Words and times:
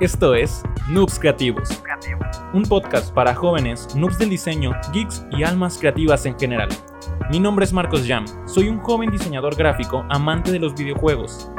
Esto 0.00 0.34
es 0.34 0.62
Noobs 0.88 1.18
Creativos, 1.18 1.68
un 2.54 2.62
podcast 2.62 3.12
para 3.12 3.34
jóvenes, 3.34 3.94
noobs 3.94 4.16
del 4.16 4.30
diseño, 4.30 4.72
geeks 4.94 5.26
y 5.30 5.42
almas 5.42 5.76
creativas 5.76 6.24
en 6.24 6.38
general. 6.38 6.70
Mi 7.30 7.38
nombre 7.38 7.66
es 7.66 7.74
Marcos 7.74 8.04
Jam, 8.08 8.24
soy 8.48 8.70
un 8.70 8.78
joven 8.78 9.10
diseñador 9.10 9.56
gráfico 9.56 10.06
amante 10.08 10.52
de 10.52 10.58
los 10.58 10.74
videojuegos, 10.74 11.50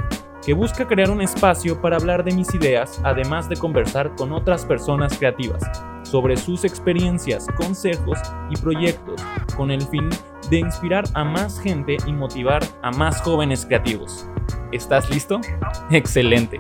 que 0.44 0.54
busca 0.54 0.88
crear 0.88 1.12
un 1.12 1.22
espacio 1.22 1.80
para 1.80 1.98
hablar 1.98 2.24
de 2.24 2.34
mis 2.34 2.52
ideas, 2.56 3.00
además 3.04 3.48
de 3.48 3.58
conversar 3.58 4.16
con 4.16 4.32
otras 4.32 4.66
personas 4.66 5.16
creativas 5.20 5.62
sobre 6.02 6.36
sus 6.36 6.66
experiencias, 6.66 7.46
consejos 7.56 8.18
y 8.50 8.60
proyectos, 8.60 9.22
con 9.56 9.70
el 9.70 9.84
fin 9.84 10.10
de 10.50 10.58
inspirar 10.58 11.04
a 11.14 11.24
más 11.24 11.60
gente 11.60 11.98
y 12.08 12.12
motivar 12.12 12.64
a 12.82 12.90
más 12.90 13.22
jóvenes 13.22 13.68
creativos. 13.68 14.26
¿Estás 14.72 15.12
listo? 15.12 15.40
Excelente. 15.92 16.60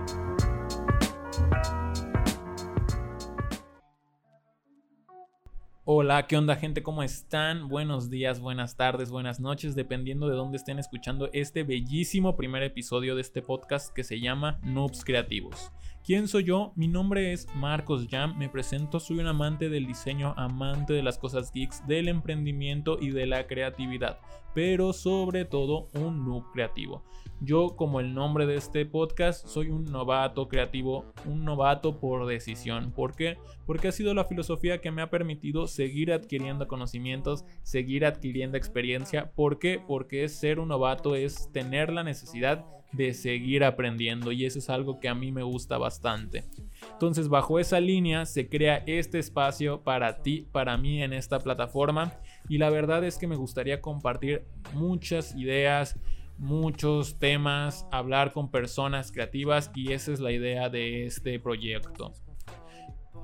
Hola, 5.93 6.25
¿qué 6.25 6.37
onda 6.37 6.55
gente? 6.55 6.83
¿Cómo 6.83 7.03
están? 7.03 7.67
Buenos 7.67 8.09
días, 8.09 8.39
buenas 8.39 8.77
tardes, 8.77 9.11
buenas 9.11 9.41
noches, 9.41 9.75
dependiendo 9.75 10.29
de 10.29 10.37
dónde 10.37 10.55
estén 10.55 10.79
escuchando 10.79 11.29
este 11.33 11.63
bellísimo 11.63 12.37
primer 12.37 12.63
episodio 12.63 13.13
de 13.13 13.19
este 13.19 13.41
podcast 13.41 13.93
que 13.93 14.05
se 14.05 14.21
llama 14.21 14.57
Noobs 14.63 15.03
Creativos. 15.03 15.73
¿Quién 16.05 16.29
soy 16.29 16.45
yo? 16.45 16.71
Mi 16.77 16.87
nombre 16.87 17.33
es 17.33 17.45
Marcos 17.55 18.07
Jam, 18.09 18.37
me 18.37 18.47
presento, 18.47 19.01
soy 19.01 19.19
un 19.19 19.27
amante 19.27 19.67
del 19.67 19.85
diseño, 19.85 20.33
amante 20.37 20.93
de 20.93 21.03
las 21.03 21.17
cosas 21.17 21.51
geeks, 21.51 21.85
del 21.85 22.07
emprendimiento 22.07 22.97
y 22.97 23.09
de 23.09 23.25
la 23.25 23.45
creatividad, 23.45 24.17
pero 24.55 24.93
sobre 24.93 25.43
todo 25.43 25.89
un 25.93 26.25
noob 26.25 26.53
creativo. 26.53 27.03
Yo, 27.43 27.75
como 27.75 27.99
el 27.99 28.13
nombre 28.13 28.45
de 28.45 28.55
este 28.55 28.85
podcast, 28.85 29.47
soy 29.47 29.71
un 29.71 29.85
novato 29.85 30.47
creativo, 30.47 31.11
un 31.25 31.43
novato 31.43 31.99
por 31.99 32.27
decisión. 32.27 32.91
¿Por 32.91 33.15
qué? 33.15 33.39
Porque 33.65 33.87
ha 33.87 33.91
sido 33.91 34.13
la 34.13 34.25
filosofía 34.25 34.79
que 34.79 34.91
me 34.91 35.01
ha 35.01 35.09
permitido 35.09 35.65
seguir 35.81 36.13
adquiriendo 36.13 36.67
conocimientos, 36.67 37.43
seguir 37.63 38.05
adquiriendo 38.05 38.55
experiencia. 38.55 39.31
¿Por 39.31 39.57
qué? 39.57 39.81
Porque 39.87 40.29
ser 40.29 40.59
un 40.59 40.67
novato 40.67 41.15
es 41.15 41.51
tener 41.51 41.91
la 41.91 42.03
necesidad 42.03 42.63
de 42.91 43.15
seguir 43.15 43.63
aprendiendo 43.63 44.31
y 44.31 44.45
eso 44.45 44.59
es 44.59 44.69
algo 44.69 44.99
que 44.99 45.09
a 45.09 45.15
mí 45.15 45.31
me 45.31 45.41
gusta 45.41 45.79
bastante. 45.79 46.43
Entonces 46.91 47.29
bajo 47.29 47.57
esa 47.57 47.79
línea 47.79 48.27
se 48.27 48.47
crea 48.47 48.83
este 48.85 49.17
espacio 49.17 49.81
para 49.81 50.21
ti, 50.21 50.45
para 50.51 50.77
mí 50.77 51.01
en 51.01 51.13
esta 51.13 51.39
plataforma 51.39 52.13
y 52.47 52.59
la 52.59 52.69
verdad 52.69 53.03
es 53.03 53.17
que 53.17 53.25
me 53.25 53.35
gustaría 53.35 53.81
compartir 53.81 54.45
muchas 54.75 55.35
ideas, 55.35 55.97
muchos 56.37 57.17
temas, 57.17 57.87
hablar 57.91 58.33
con 58.33 58.51
personas 58.51 59.11
creativas 59.11 59.71
y 59.73 59.93
esa 59.93 60.11
es 60.11 60.19
la 60.19 60.31
idea 60.31 60.69
de 60.69 61.07
este 61.07 61.39
proyecto. 61.39 62.13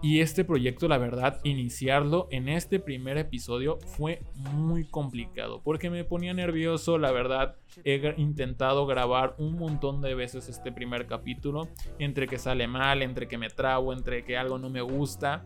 Y 0.02 0.20
este 0.20 0.46
proyecto, 0.46 0.88
la 0.88 1.00
verdad, 1.00 1.40
iniciarlo 1.44 2.28
en 2.30 2.50
este 2.50 2.80
primer 2.80 3.18
episodio 3.18 3.80
fue 3.80 4.22
muy 4.36 4.86
complicado 4.86 5.62
porque 5.64 5.90
me 5.90 6.04
ponía 6.04 6.36
nervioso, 6.36 7.00
la 7.00 7.12
verdad, 7.12 7.56
he 7.84 8.14
intentado 8.18 8.86
grabar 8.86 9.36
un 9.40 9.56
montón 9.56 10.02
de 10.02 10.14
veces 10.14 10.50
este 10.50 10.72
primer 10.72 11.08
capítulo, 11.08 11.68
entre 11.98 12.28
que 12.28 12.38
sale 12.38 12.68
mal, 12.68 13.02
entre 13.02 13.28
que 13.28 13.40
me 13.40 13.50
trago, 13.50 13.92
entre 13.92 14.24
que 14.24 14.38
algo 14.38 14.60
no 14.60 14.70
me 14.70 14.82
gusta, 14.82 15.46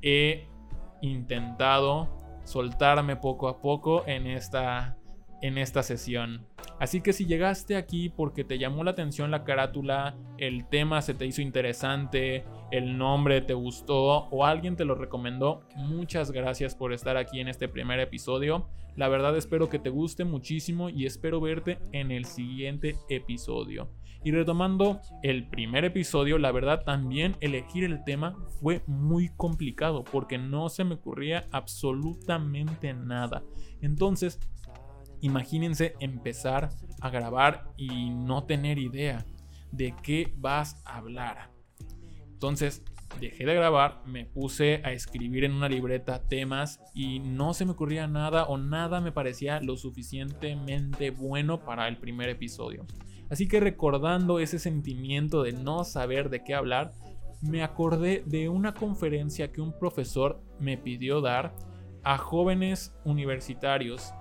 he 0.00 0.46
intentado 1.02 2.08
soltarme 2.44 3.16
poco 3.16 3.48
a 3.48 3.60
poco 3.60 4.06
en 4.06 4.26
esta 4.26 4.96
en 5.42 5.58
esta 5.58 5.82
sesión. 5.82 6.46
Así 6.80 7.00
que 7.00 7.12
si 7.12 7.26
llegaste 7.26 7.76
aquí 7.76 8.08
porque 8.08 8.44
te 8.44 8.58
llamó 8.58 8.82
la 8.84 8.92
atención 8.92 9.30
la 9.30 9.44
carátula, 9.44 10.16
el 10.38 10.66
tema 10.68 11.02
se 11.02 11.14
te 11.14 11.26
hizo 11.26 11.40
interesante, 11.40 12.44
el 12.70 12.98
nombre 12.98 13.40
te 13.40 13.54
gustó 13.54 14.28
o 14.30 14.44
alguien 14.44 14.76
te 14.76 14.84
lo 14.84 14.94
recomendó, 14.94 15.62
muchas 15.76 16.32
gracias 16.32 16.74
por 16.74 16.92
estar 16.92 17.16
aquí 17.16 17.40
en 17.40 17.48
este 17.48 17.68
primer 17.68 18.00
episodio. 18.00 18.68
La 18.96 19.08
verdad 19.08 19.36
espero 19.36 19.68
que 19.68 19.78
te 19.78 19.90
guste 19.90 20.24
muchísimo 20.24 20.88
y 20.88 21.06
espero 21.06 21.40
verte 21.40 21.78
en 21.92 22.10
el 22.10 22.24
siguiente 22.24 22.96
episodio. 23.08 23.90
Y 24.24 24.30
retomando 24.30 25.00
el 25.22 25.46
primer 25.48 25.84
episodio, 25.84 26.38
la 26.38 26.50
verdad 26.50 26.82
también 26.82 27.36
elegir 27.40 27.84
el 27.84 28.02
tema 28.04 28.34
fue 28.60 28.82
muy 28.86 29.28
complicado 29.36 30.02
porque 30.02 30.38
no 30.38 30.70
se 30.70 30.84
me 30.84 30.94
ocurría 30.94 31.46
absolutamente 31.52 32.94
nada. 32.94 33.42
Entonces 33.82 34.40
Imagínense 35.24 35.94
empezar 36.00 36.68
a 37.00 37.08
grabar 37.08 37.70
y 37.78 38.10
no 38.10 38.44
tener 38.44 38.78
idea 38.78 39.24
de 39.72 39.94
qué 40.02 40.34
vas 40.36 40.82
a 40.84 40.98
hablar. 40.98 41.50
Entonces 42.28 42.84
dejé 43.18 43.46
de 43.46 43.54
grabar, 43.54 44.02
me 44.04 44.26
puse 44.26 44.82
a 44.84 44.92
escribir 44.92 45.44
en 45.44 45.52
una 45.52 45.70
libreta 45.70 46.28
temas 46.28 46.78
y 46.92 47.20
no 47.20 47.54
se 47.54 47.64
me 47.64 47.70
ocurría 47.70 48.06
nada 48.06 48.44
o 48.44 48.58
nada 48.58 49.00
me 49.00 49.12
parecía 49.12 49.60
lo 49.60 49.78
suficientemente 49.78 51.08
bueno 51.08 51.64
para 51.64 51.88
el 51.88 51.96
primer 51.96 52.28
episodio. 52.28 52.84
Así 53.30 53.48
que 53.48 53.60
recordando 53.60 54.40
ese 54.40 54.58
sentimiento 54.58 55.42
de 55.42 55.54
no 55.54 55.84
saber 55.84 56.28
de 56.28 56.44
qué 56.44 56.52
hablar, 56.52 56.92
me 57.40 57.62
acordé 57.62 58.22
de 58.26 58.50
una 58.50 58.74
conferencia 58.74 59.50
que 59.52 59.62
un 59.62 59.72
profesor 59.78 60.42
me 60.60 60.76
pidió 60.76 61.22
dar 61.22 61.54
a 62.02 62.18
jóvenes 62.18 62.94
universitarios 63.06 64.12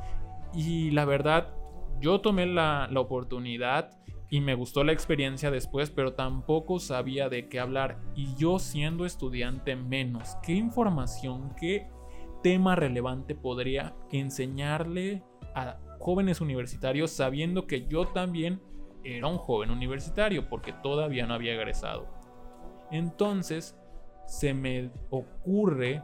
y 0.54 0.92
la 0.92 1.06
verdad, 1.06 1.54
yo 2.00 2.22
tomé 2.22 2.46
la, 2.46 2.90
oportunidad 2.96 3.92
y 4.30 4.42
me 4.42 4.56
gustó 4.56 4.84
la 4.84 4.92
experiencia 4.92 5.52
después, 5.52 5.90
pero 5.90 6.14
tampoco 6.14 6.80
sabía 6.80 7.30
de 7.30 7.50
qué 7.50 7.60
hablar. 7.60 8.00
Y 8.16 8.36
yo 8.36 8.60
siendo 8.60 9.06
estudiante 9.06 9.76
menos, 9.76 10.36
¿qué 10.44 10.54
información, 10.54 11.54
qué 11.60 11.88
tema 12.42 12.76
relevante 12.76 13.36
podría 13.36 13.96
enseñarle 14.12 15.24
a 15.56 15.78
jóvenes 16.00 16.42
universitarios 16.42 17.12
sabiendo 17.12 17.68
que 17.68 17.88
yo 17.88 18.08
también 18.08 18.62
era 19.04 19.28
un 19.28 19.38
joven 19.38 19.70
universitario 19.70 20.50
porque 20.50 20.74
todavía 20.74 21.26
no 21.26 21.34
había 21.34 21.54
egresado? 21.54 22.08
Entonces 22.92 23.78
se 24.28 24.54
me 24.54 24.92
ocurre 25.10 26.02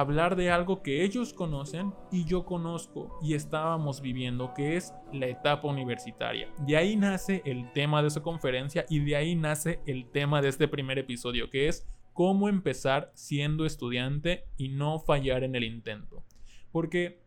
hablar 0.00 0.36
de 0.36 0.50
algo 0.50 0.82
que 0.82 1.04
ellos 1.04 1.32
conocen 1.32 1.94
y 2.10 2.24
yo 2.24 2.44
conozco 2.44 3.18
y 3.22 3.34
estábamos 3.34 4.00
viviendo, 4.00 4.52
que 4.54 4.76
es 4.76 4.92
la 5.12 5.26
etapa 5.26 5.68
universitaria. 5.68 6.48
De 6.58 6.76
ahí 6.76 6.96
nace 6.96 7.42
el 7.44 7.72
tema 7.72 8.02
de 8.02 8.08
esa 8.08 8.22
conferencia 8.22 8.86
y 8.88 9.00
de 9.00 9.16
ahí 9.16 9.34
nace 9.34 9.80
el 9.86 10.10
tema 10.10 10.42
de 10.42 10.48
este 10.48 10.68
primer 10.68 10.98
episodio, 10.98 11.50
que 11.50 11.68
es 11.68 11.86
cómo 12.12 12.48
empezar 12.48 13.12
siendo 13.14 13.66
estudiante 13.66 14.44
y 14.56 14.68
no 14.68 14.98
fallar 14.98 15.44
en 15.44 15.54
el 15.54 15.64
intento. 15.64 16.24
Porque 16.72 17.22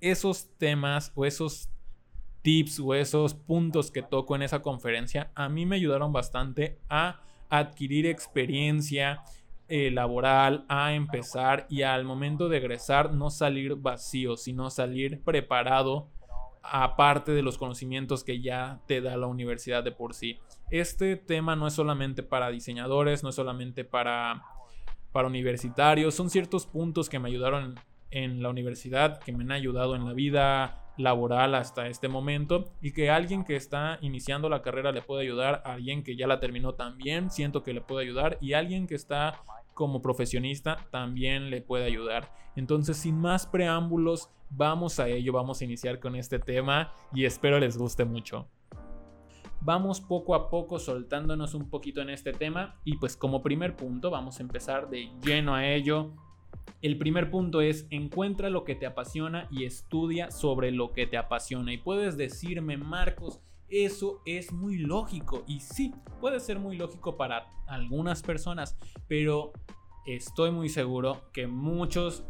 esos 0.00 0.48
temas 0.58 1.12
o 1.14 1.24
esos 1.24 1.70
tips 2.42 2.80
o 2.80 2.94
esos 2.94 3.34
puntos 3.34 3.90
que 3.90 4.02
toco 4.02 4.36
en 4.36 4.42
esa 4.42 4.62
conferencia 4.62 5.32
a 5.34 5.48
mí 5.48 5.66
me 5.66 5.76
ayudaron 5.76 6.12
bastante 6.12 6.78
a 6.88 7.20
adquirir 7.48 8.06
experiencia 8.06 9.22
eh, 9.68 9.90
laboral 9.90 10.64
a 10.68 10.94
empezar 10.94 11.66
y 11.68 11.82
al 11.82 12.04
momento 12.04 12.48
de 12.48 12.58
egresar 12.58 13.12
no 13.12 13.30
salir 13.30 13.74
vacío, 13.76 14.36
sino 14.36 14.70
salir 14.70 15.22
preparado 15.22 16.08
aparte 16.62 17.32
de 17.32 17.42
los 17.42 17.58
conocimientos 17.58 18.24
que 18.24 18.40
ya 18.40 18.80
te 18.86 19.00
da 19.00 19.16
la 19.16 19.26
universidad 19.26 19.84
de 19.84 19.92
por 19.92 20.14
sí. 20.14 20.38
Este 20.70 21.16
tema 21.16 21.56
no 21.56 21.66
es 21.66 21.74
solamente 21.74 22.22
para 22.22 22.50
diseñadores, 22.50 23.22
no 23.22 23.28
es 23.28 23.34
solamente 23.34 23.84
para, 23.84 24.42
para 25.12 25.28
universitarios, 25.28 26.14
son 26.14 26.30
ciertos 26.30 26.66
puntos 26.66 27.08
que 27.08 27.18
me 27.18 27.28
ayudaron 27.28 27.74
en 28.10 28.42
la 28.42 28.50
universidad, 28.50 29.18
que 29.18 29.32
me 29.32 29.44
han 29.44 29.52
ayudado 29.52 29.96
en 29.96 30.04
la 30.04 30.12
vida 30.12 30.82
laboral 30.96 31.54
hasta 31.54 31.88
este 31.88 32.08
momento 32.08 32.72
y 32.80 32.92
que 32.92 33.10
alguien 33.10 33.44
que 33.44 33.56
está 33.56 33.98
iniciando 34.00 34.48
la 34.48 34.62
carrera 34.62 34.92
le 34.92 35.02
puede 35.02 35.22
ayudar, 35.22 35.62
a 35.64 35.74
alguien 35.74 36.02
que 36.02 36.16
ya 36.16 36.26
la 36.26 36.40
terminó 36.40 36.74
también 36.74 37.30
siento 37.30 37.62
que 37.62 37.74
le 37.74 37.80
puede 37.80 38.04
ayudar 38.04 38.38
y 38.40 38.54
alguien 38.54 38.86
que 38.86 38.94
está 38.94 39.42
como 39.74 40.00
profesionista 40.00 40.78
también 40.90 41.50
le 41.50 41.60
puede 41.60 41.84
ayudar. 41.84 42.32
Entonces, 42.56 42.96
sin 42.96 43.20
más 43.20 43.46
preámbulos, 43.46 44.30
vamos 44.48 44.98
a 44.98 45.08
ello, 45.08 45.32
vamos 45.34 45.60
a 45.60 45.64
iniciar 45.64 46.00
con 46.00 46.16
este 46.16 46.38
tema 46.38 46.94
y 47.12 47.26
espero 47.26 47.58
les 47.58 47.76
guste 47.76 48.06
mucho. 48.06 48.48
Vamos 49.60 50.00
poco 50.00 50.34
a 50.34 50.48
poco 50.48 50.78
soltándonos 50.78 51.54
un 51.54 51.68
poquito 51.68 52.00
en 52.00 52.10
este 52.10 52.32
tema 52.32 52.80
y 52.84 52.96
pues 52.96 53.16
como 53.16 53.42
primer 53.42 53.76
punto 53.76 54.10
vamos 54.10 54.38
a 54.38 54.42
empezar 54.42 54.88
de 54.88 55.10
lleno 55.22 55.54
a 55.54 55.66
ello. 55.66 56.12
El 56.82 56.98
primer 56.98 57.30
punto 57.30 57.60
es 57.60 57.86
encuentra 57.90 58.50
lo 58.50 58.64
que 58.64 58.74
te 58.74 58.86
apasiona 58.86 59.48
y 59.50 59.64
estudia 59.64 60.30
sobre 60.30 60.70
lo 60.70 60.92
que 60.92 61.06
te 61.06 61.16
apasiona. 61.16 61.72
Y 61.72 61.78
puedes 61.78 62.16
decirme, 62.16 62.76
Marcos, 62.76 63.40
eso 63.68 64.22
es 64.24 64.52
muy 64.52 64.78
lógico 64.78 65.44
y 65.46 65.60
sí, 65.60 65.92
puede 66.20 66.38
ser 66.38 66.58
muy 66.58 66.76
lógico 66.76 67.16
para 67.16 67.48
algunas 67.66 68.22
personas, 68.22 68.78
pero 69.08 69.52
estoy 70.06 70.52
muy 70.52 70.68
seguro 70.68 71.30
que 71.32 71.46
muchos 71.48 72.24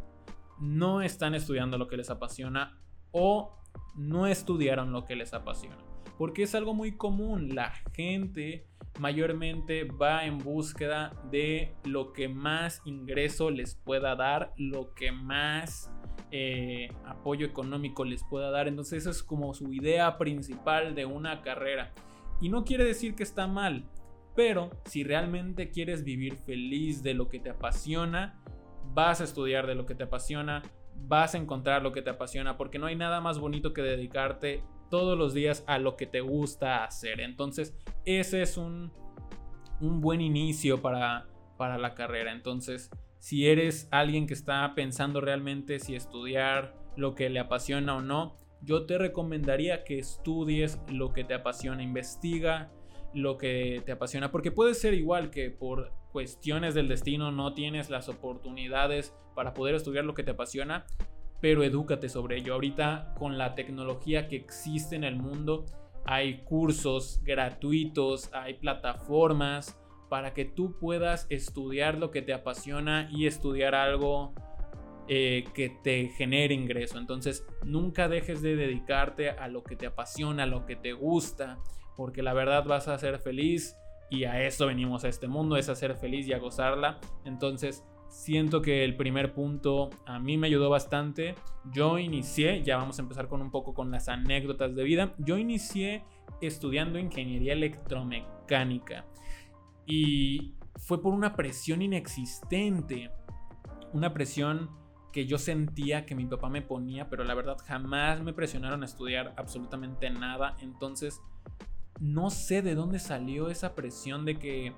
no 0.58 1.02
están 1.02 1.34
estudiando 1.34 1.76
lo 1.76 1.88
que 1.88 1.98
les 1.98 2.08
apasiona 2.08 2.78
o 3.10 3.54
no 3.94 4.26
estudiaron 4.26 4.92
lo 4.92 5.04
que 5.04 5.16
les 5.16 5.34
apasiona. 5.34 5.78
Porque 6.16 6.44
es 6.44 6.54
algo 6.54 6.72
muy 6.72 6.96
común, 6.96 7.54
la 7.54 7.72
gente 7.94 8.66
mayormente 8.98 9.84
va 9.84 10.24
en 10.24 10.38
búsqueda 10.38 11.12
de 11.30 11.74
lo 11.84 12.12
que 12.12 12.28
más 12.28 12.80
ingreso 12.84 13.50
les 13.50 13.74
pueda 13.74 14.16
dar, 14.16 14.52
lo 14.56 14.94
que 14.94 15.12
más 15.12 15.90
eh, 16.30 16.88
apoyo 17.04 17.46
económico 17.46 18.04
les 18.04 18.24
pueda 18.24 18.50
dar. 18.50 18.68
Entonces 18.68 19.02
eso 19.02 19.10
es 19.10 19.22
como 19.22 19.54
su 19.54 19.72
idea 19.72 20.18
principal 20.18 20.94
de 20.94 21.06
una 21.06 21.42
carrera. 21.42 21.92
Y 22.40 22.48
no 22.48 22.64
quiere 22.64 22.84
decir 22.84 23.14
que 23.14 23.22
está 23.22 23.46
mal, 23.46 23.84
pero 24.34 24.70
si 24.84 25.04
realmente 25.04 25.70
quieres 25.70 26.04
vivir 26.04 26.36
feliz 26.36 27.02
de 27.02 27.14
lo 27.14 27.28
que 27.28 27.40
te 27.40 27.50
apasiona, 27.50 28.40
vas 28.92 29.20
a 29.20 29.24
estudiar 29.24 29.66
de 29.66 29.74
lo 29.74 29.86
que 29.86 29.94
te 29.94 30.04
apasiona, 30.04 30.62
vas 30.94 31.34
a 31.34 31.38
encontrar 31.38 31.82
lo 31.82 31.92
que 31.92 32.02
te 32.02 32.10
apasiona, 32.10 32.56
porque 32.56 32.78
no 32.78 32.86
hay 32.86 32.96
nada 32.96 33.20
más 33.20 33.38
bonito 33.38 33.72
que 33.72 33.82
dedicarte 33.82 34.62
todos 34.90 35.16
los 35.16 35.34
días 35.34 35.64
a 35.66 35.78
lo 35.78 35.96
que 35.96 36.06
te 36.06 36.20
gusta 36.20 36.84
hacer. 36.84 37.20
Entonces, 37.20 37.74
ese 38.04 38.42
es 38.42 38.56
un, 38.56 38.92
un 39.80 40.00
buen 40.00 40.20
inicio 40.20 40.82
para, 40.82 41.26
para 41.56 41.78
la 41.78 41.94
carrera. 41.94 42.32
Entonces, 42.32 42.90
si 43.18 43.48
eres 43.48 43.88
alguien 43.90 44.26
que 44.26 44.34
está 44.34 44.72
pensando 44.74 45.20
realmente 45.20 45.78
si 45.80 45.94
estudiar 45.94 46.74
lo 46.96 47.14
que 47.14 47.28
le 47.28 47.40
apasiona 47.40 47.96
o 47.96 48.02
no, 48.02 48.36
yo 48.62 48.86
te 48.86 48.98
recomendaría 48.98 49.84
que 49.84 49.98
estudies 49.98 50.80
lo 50.88 51.12
que 51.12 51.24
te 51.24 51.34
apasiona, 51.34 51.82
investiga 51.82 52.70
lo 53.14 53.38
que 53.38 53.82
te 53.84 53.92
apasiona, 53.92 54.30
porque 54.30 54.50
puede 54.50 54.74
ser 54.74 54.94
igual 54.94 55.30
que 55.30 55.50
por 55.50 55.92
cuestiones 56.12 56.74
del 56.74 56.88
destino 56.88 57.30
no 57.30 57.54
tienes 57.54 57.90
las 57.90 58.08
oportunidades 58.08 59.14
para 59.34 59.54
poder 59.54 59.74
estudiar 59.74 60.04
lo 60.04 60.14
que 60.14 60.22
te 60.22 60.32
apasiona, 60.32 60.86
pero 61.40 61.62
edúcate 61.62 62.08
sobre 62.08 62.38
ello. 62.38 62.54
Ahorita 62.54 63.14
con 63.18 63.38
la 63.38 63.54
tecnología 63.54 64.28
que 64.28 64.36
existe 64.36 64.96
en 64.96 65.04
el 65.04 65.16
mundo, 65.16 65.66
hay 66.04 66.42
cursos 66.44 67.20
gratuitos, 67.24 68.30
hay 68.32 68.54
plataformas 68.54 69.78
para 70.08 70.34
que 70.34 70.44
tú 70.44 70.78
puedas 70.78 71.26
estudiar 71.30 71.98
lo 71.98 72.10
que 72.10 72.22
te 72.22 72.32
apasiona 72.32 73.08
y 73.10 73.26
estudiar 73.26 73.74
algo 73.74 74.32
eh, 75.08 75.44
que 75.54 75.68
te 75.68 76.08
genere 76.08 76.54
ingreso. 76.54 76.98
Entonces, 76.98 77.44
nunca 77.64 78.08
dejes 78.08 78.42
de 78.42 78.56
dedicarte 78.56 79.30
a 79.30 79.48
lo 79.48 79.64
que 79.64 79.76
te 79.76 79.86
apasiona, 79.86 80.44
a 80.44 80.46
lo 80.46 80.64
que 80.66 80.76
te 80.76 80.92
gusta, 80.92 81.58
porque 81.96 82.22
la 82.22 82.34
verdad 82.34 82.64
vas 82.64 82.88
a 82.88 82.98
ser 82.98 83.18
feliz 83.18 83.76
y 84.10 84.24
a 84.24 84.42
eso 84.42 84.66
venimos 84.66 85.04
a 85.04 85.08
este 85.08 85.26
mundo, 85.26 85.56
es 85.56 85.68
a 85.68 85.74
ser 85.74 85.96
feliz 85.96 86.28
y 86.28 86.32
a 86.32 86.38
gozarla. 86.38 86.98
Entonces, 87.24 87.84
siento 88.16 88.62
que 88.62 88.82
el 88.82 88.96
primer 88.96 89.34
punto 89.34 89.90
a 90.06 90.18
mí 90.18 90.38
me 90.38 90.46
ayudó 90.46 90.70
bastante. 90.70 91.34
Yo 91.70 91.98
inicié, 91.98 92.62
ya 92.62 92.78
vamos 92.78 92.98
a 92.98 93.02
empezar 93.02 93.28
con 93.28 93.42
un 93.42 93.50
poco 93.50 93.74
con 93.74 93.90
las 93.90 94.08
anécdotas 94.08 94.74
de 94.74 94.84
vida. 94.84 95.14
Yo 95.18 95.36
inicié 95.36 96.02
estudiando 96.40 96.98
ingeniería 96.98 97.52
electromecánica 97.52 99.04
y 99.86 100.54
fue 100.76 101.02
por 101.02 101.12
una 101.12 101.36
presión 101.36 101.82
inexistente, 101.82 103.10
una 103.92 104.14
presión 104.14 104.70
que 105.12 105.26
yo 105.26 105.36
sentía 105.36 106.06
que 106.06 106.14
mi 106.14 106.24
papá 106.24 106.48
me 106.48 106.62
ponía, 106.62 107.10
pero 107.10 107.22
la 107.22 107.34
verdad 107.34 107.58
jamás 107.66 108.22
me 108.22 108.32
presionaron 108.32 108.82
a 108.82 108.86
estudiar 108.86 109.34
absolutamente 109.36 110.08
nada. 110.08 110.56
Entonces, 110.62 111.20
no 112.00 112.30
sé 112.30 112.62
de 112.62 112.74
dónde 112.74 112.98
salió 112.98 113.50
esa 113.50 113.74
presión 113.74 114.24
de 114.24 114.38
que 114.38 114.72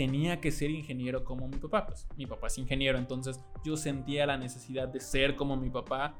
tenía 0.00 0.40
que 0.40 0.50
ser 0.50 0.70
ingeniero 0.70 1.24
como 1.24 1.46
mi 1.46 1.58
papá. 1.58 1.86
Pues 1.86 2.08
mi 2.16 2.24
papá 2.24 2.46
es 2.46 2.56
ingeniero, 2.56 2.96
entonces 2.96 3.38
yo 3.62 3.76
sentía 3.76 4.24
la 4.24 4.38
necesidad 4.38 4.88
de 4.88 4.98
ser 4.98 5.36
como 5.36 5.58
mi 5.58 5.68
papá 5.68 6.14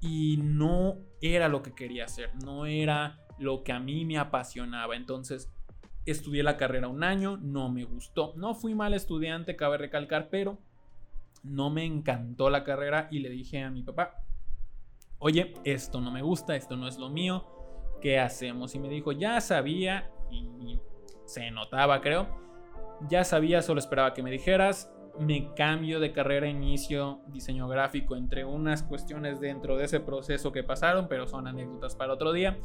y 0.00 0.40
no 0.42 0.96
era 1.20 1.46
lo 1.46 1.62
que 1.62 1.72
quería 1.72 2.06
hacer, 2.06 2.34
no 2.44 2.66
era 2.66 3.24
lo 3.38 3.62
que 3.62 3.70
a 3.70 3.78
mí 3.78 4.04
me 4.04 4.18
apasionaba. 4.18 4.96
Entonces 4.96 5.52
estudié 6.04 6.42
la 6.42 6.56
carrera 6.56 6.88
un 6.88 7.04
año, 7.04 7.36
no 7.36 7.70
me 7.70 7.84
gustó. 7.84 8.32
No 8.34 8.56
fui 8.56 8.74
mal 8.74 8.92
estudiante, 8.92 9.54
cabe 9.54 9.78
recalcar, 9.78 10.28
pero 10.28 10.58
no 11.44 11.70
me 11.70 11.84
encantó 11.84 12.50
la 12.50 12.64
carrera 12.64 13.06
y 13.08 13.20
le 13.20 13.28
dije 13.28 13.62
a 13.62 13.70
mi 13.70 13.84
papá, 13.84 14.24
oye, 15.20 15.54
esto 15.62 16.00
no 16.00 16.10
me 16.10 16.22
gusta, 16.22 16.56
esto 16.56 16.74
no 16.76 16.88
es 16.88 16.98
lo 16.98 17.08
mío, 17.08 17.46
¿qué 18.02 18.18
hacemos? 18.18 18.74
Y 18.74 18.80
me 18.80 18.88
dijo, 18.88 19.12
ya 19.12 19.40
sabía, 19.40 20.10
y 20.28 20.80
se 21.24 21.52
notaba 21.52 22.00
creo, 22.00 22.42
ya 23.08 23.24
sabía, 23.24 23.62
solo 23.62 23.80
esperaba 23.80 24.14
que 24.14 24.22
me 24.22 24.30
dijeras, 24.30 24.92
me 25.18 25.52
cambio 25.54 26.00
de 26.00 26.12
carrera, 26.12 26.48
inicio 26.48 27.20
diseño 27.28 27.68
gráfico 27.68 28.16
entre 28.16 28.44
unas 28.44 28.82
cuestiones 28.82 29.40
dentro 29.40 29.76
de 29.76 29.84
ese 29.84 30.00
proceso 30.00 30.52
que 30.52 30.64
pasaron, 30.64 31.06
pero 31.08 31.26
son 31.26 31.46
anécdotas 31.46 31.94
para 31.94 32.12
otro 32.12 32.32
día. 32.32 32.58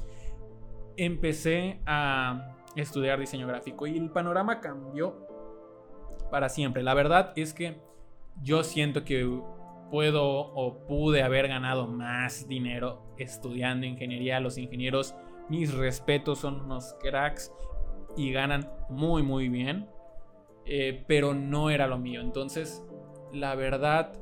Empecé 0.97 1.79
a 1.85 2.55
estudiar 2.75 3.19
diseño 3.19 3.47
gráfico 3.47 3.87
y 3.87 3.97
el 3.97 4.09
panorama 4.09 4.59
cambió 4.61 5.27
para 6.31 6.49
siempre. 6.49 6.83
La 6.83 6.93
verdad 6.93 7.33
es 7.35 7.53
que 7.53 7.79
yo 8.41 8.63
siento 8.63 9.03
que 9.03 9.41
puedo 9.91 10.23
o 10.25 10.85
pude 10.87 11.23
haber 11.23 11.47
ganado 11.47 11.87
más 11.87 12.47
dinero 12.47 13.03
estudiando 13.17 13.85
ingeniería. 13.85 14.39
Los 14.39 14.57
ingenieros 14.57 15.15
mis 15.49 15.73
respetos, 15.73 16.39
son 16.39 16.61
unos 16.61 16.95
cracks 17.01 17.51
y 18.15 18.31
ganan 18.31 18.69
muy 18.89 19.23
muy 19.23 19.49
bien, 19.49 19.89
eh, 20.71 21.03
pero 21.07 21.33
no 21.33 21.71
era 21.71 21.87
lo 21.87 21.97
mío. 21.97 22.21
Entonces, 22.21 22.85
la 23.33 23.55
verdad, 23.55 24.13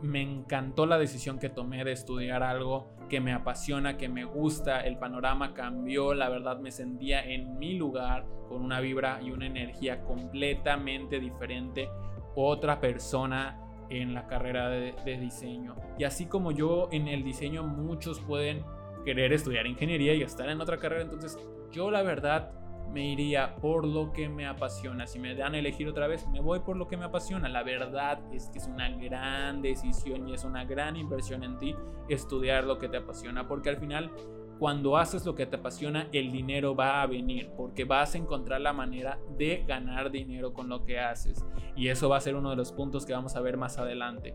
me 0.00 0.22
encantó 0.22 0.86
la 0.86 0.96
decisión 0.96 1.40
que 1.40 1.48
tomé 1.48 1.84
de 1.84 1.90
estudiar 1.90 2.44
algo 2.44 2.86
que 3.08 3.20
me 3.20 3.32
apasiona, 3.32 3.96
que 3.96 4.08
me 4.08 4.24
gusta, 4.24 4.80
el 4.80 4.96
panorama 4.96 5.54
cambió, 5.54 6.14
la 6.14 6.28
verdad 6.28 6.60
me 6.60 6.70
sentía 6.70 7.24
en 7.24 7.58
mi 7.58 7.74
lugar 7.74 8.26
con 8.48 8.62
una 8.62 8.78
vibra 8.78 9.20
y 9.20 9.32
una 9.32 9.46
energía 9.46 10.04
completamente 10.04 11.18
diferente, 11.18 11.88
otra 12.36 12.80
persona 12.80 13.58
en 13.90 14.14
la 14.14 14.28
carrera 14.28 14.68
de, 14.68 14.94
de 15.04 15.18
diseño. 15.18 15.74
Y 15.98 16.04
así 16.04 16.26
como 16.26 16.52
yo 16.52 16.88
en 16.92 17.08
el 17.08 17.24
diseño 17.24 17.64
muchos 17.64 18.20
pueden 18.20 18.62
querer 19.04 19.32
estudiar 19.32 19.66
ingeniería 19.66 20.14
y 20.14 20.22
estar 20.22 20.48
en 20.48 20.60
otra 20.60 20.76
carrera. 20.76 21.02
Entonces, 21.02 21.36
yo 21.72 21.90
la 21.90 22.02
verdad 22.02 22.52
me 22.92 23.06
iría 23.06 23.56
por 23.56 23.86
lo 23.86 24.12
que 24.12 24.28
me 24.28 24.46
apasiona. 24.46 25.06
Si 25.06 25.18
me 25.18 25.34
dan 25.34 25.54
a 25.54 25.58
elegir 25.58 25.88
otra 25.88 26.06
vez, 26.06 26.26
me 26.28 26.40
voy 26.40 26.60
por 26.60 26.76
lo 26.76 26.88
que 26.88 26.96
me 26.96 27.04
apasiona. 27.04 27.48
La 27.48 27.62
verdad 27.62 28.20
es 28.32 28.48
que 28.48 28.58
es 28.58 28.66
una 28.66 28.90
gran 28.90 29.62
decisión 29.62 30.28
y 30.28 30.34
es 30.34 30.44
una 30.44 30.64
gran 30.64 30.96
inversión 30.96 31.44
en 31.44 31.58
ti 31.58 31.74
estudiar 32.08 32.64
lo 32.64 32.78
que 32.78 32.88
te 32.88 32.96
apasiona, 32.96 33.46
porque 33.46 33.68
al 33.68 33.76
final 33.76 34.10
cuando 34.58 34.96
haces 34.96 35.24
lo 35.24 35.36
que 35.36 35.46
te 35.46 35.56
apasiona, 35.56 36.08
el 36.12 36.32
dinero 36.32 36.74
va 36.74 37.00
a 37.00 37.06
venir, 37.06 37.50
porque 37.56 37.84
vas 37.84 38.14
a 38.14 38.18
encontrar 38.18 38.60
la 38.60 38.72
manera 38.72 39.20
de 39.36 39.64
ganar 39.66 40.10
dinero 40.10 40.52
con 40.52 40.68
lo 40.68 40.84
que 40.84 40.98
haces. 40.98 41.44
Y 41.76 41.88
eso 41.88 42.08
va 42.08 42.16
a 42.16 42.20
ser 42.20 42.34
uno 42.34 42.50
de 42.50 42.56
los 42.56 42.72
puntos 42.72 43.06
que 43.06 43.12
vamos 43.12 43.36
a 43.36 43.40
ver 43.40 43.56
más 43.56 43.78
adelante. 43.78 44.34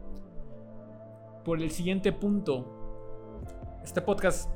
Por 1.43 1.61
el 1.61 1.71
siguiente 1.71 2.13
punto, 2.13 2.65
este 3.83 4.01
podcast, 4.01 4.49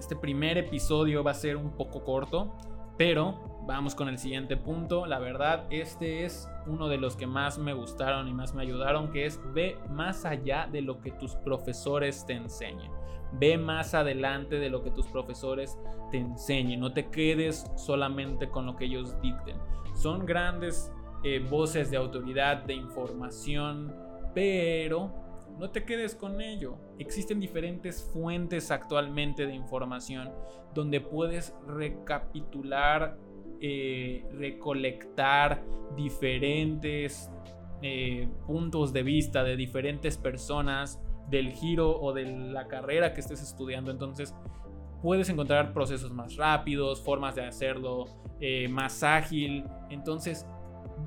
este 0.00 0.16
primer 0.16 0.58
episodio 0.58 1.22
va 1.22 1.30
a 1.30 1.34
ser 1.34 1.56
un 1.56 1.70
poco 1.76 2.02
corto, 2.02 2.56
pero 2.96 3.64
vamos 3.66 3.94
con 3.94 4.08
el 4.08 4.18
siguiente 4.18 4.56
punto. 4.56 5.06
La 5.06 5.18
verdad, 5.18 5.66
este 5.70 6.24
es 6.24 6.48
uno 6.66 6.88
de 6.88 6.98
los 6.98 7.16
que 7.16 7.26
más 7.26 7.58
me 7.58 7.74
gustaron 7.74 8.28
y 8.28 8.34
más 8.34 8.54
me 8.54 8.62
ayudaron, 8.62 9.10
que 9.10 9.26
es 9.26 9.40
ve 9.52 9.78
más 9.90 10.24
allá 10.24 10.68
de 10.70 10.82
lo 10.82 11.00
que 11.00 11.10
tus 11.12 11.34
profesores 11.36 12.24
te 12.26 12.34
enseñen. 12.34 12.90
Ve 13.32 13.58
más 13.58 13.92
adelante 13.94 14.58
de 14.58 14.70
lo 14.70 14.82
que 14.82 14.90
tus 14.90 15.06
profesores 15.08 15.78
te 16.10 16.18
enseñen. 16.18 16.80
No 16.80 16.92
te 16.92 17.10
quedes 17.10 17.70
solamente 17.76 18.48
con 18.48 18.66
lo 18.66 18.76
que 18.76 18.86
ellos 18.86 19.20
dicten. 19.20 19.56
Son 19.94 20.24
grandes 20.24 20.92
eh, 21.24 21.44
voces 21.50 21.90
de 21.90 21.96
autoridad, 21.96 22.58
de 22.64 22.74
información, 22.74 23.92
pero 24.34 25.25
no 25.58 25.70
te 25.70 25.84
quedes 25.84 26.14
con 26.14 26.40
ello. 26.40 26.76
Existen 26.98 27.40
diferentes 27.40 28.02
fuentes 28.12 28.70
actualmente 28.70 29.46
de 29.46 29.54
información 29.54 30.30
donde 30.74 31.00
puedes 31.00 31.54
recapitular, 31.66 33.16
eh, 33.60 34.26
recolectar 34.32 35.62
diferentes 35.96 37.30
eh, 37.82 38.28
puntos 38.46 38.92
de 38.92 39.02
vista 39.02 39.44
de 39.44 39.56
diferentes 39.56 40.16
personas 40.18 41.00
del 41.30 41.52
giro 41.52 41.98
o 42.00 42.12
de 42.12 42.26
la 42.26 42.68
carrera 42.68 43.14
que 43.14 43.20
estés 43.20 43.42
estudiando. 43.42 43.90
Entonces 43.90 44.34
puedes 45.02 45.28
encontrar 45.28 45.72
procesos 45.72 46.12
más 46.12 46.36
rápidos, 46.36 47.02
formas 47.02 47.34
de 47.34 47.46
hacerlo 47.46 48.06
eh, 48.40 48.68
más 48.68 49.02
ágil. 49.02 49.64
Entonces 49.90 50.46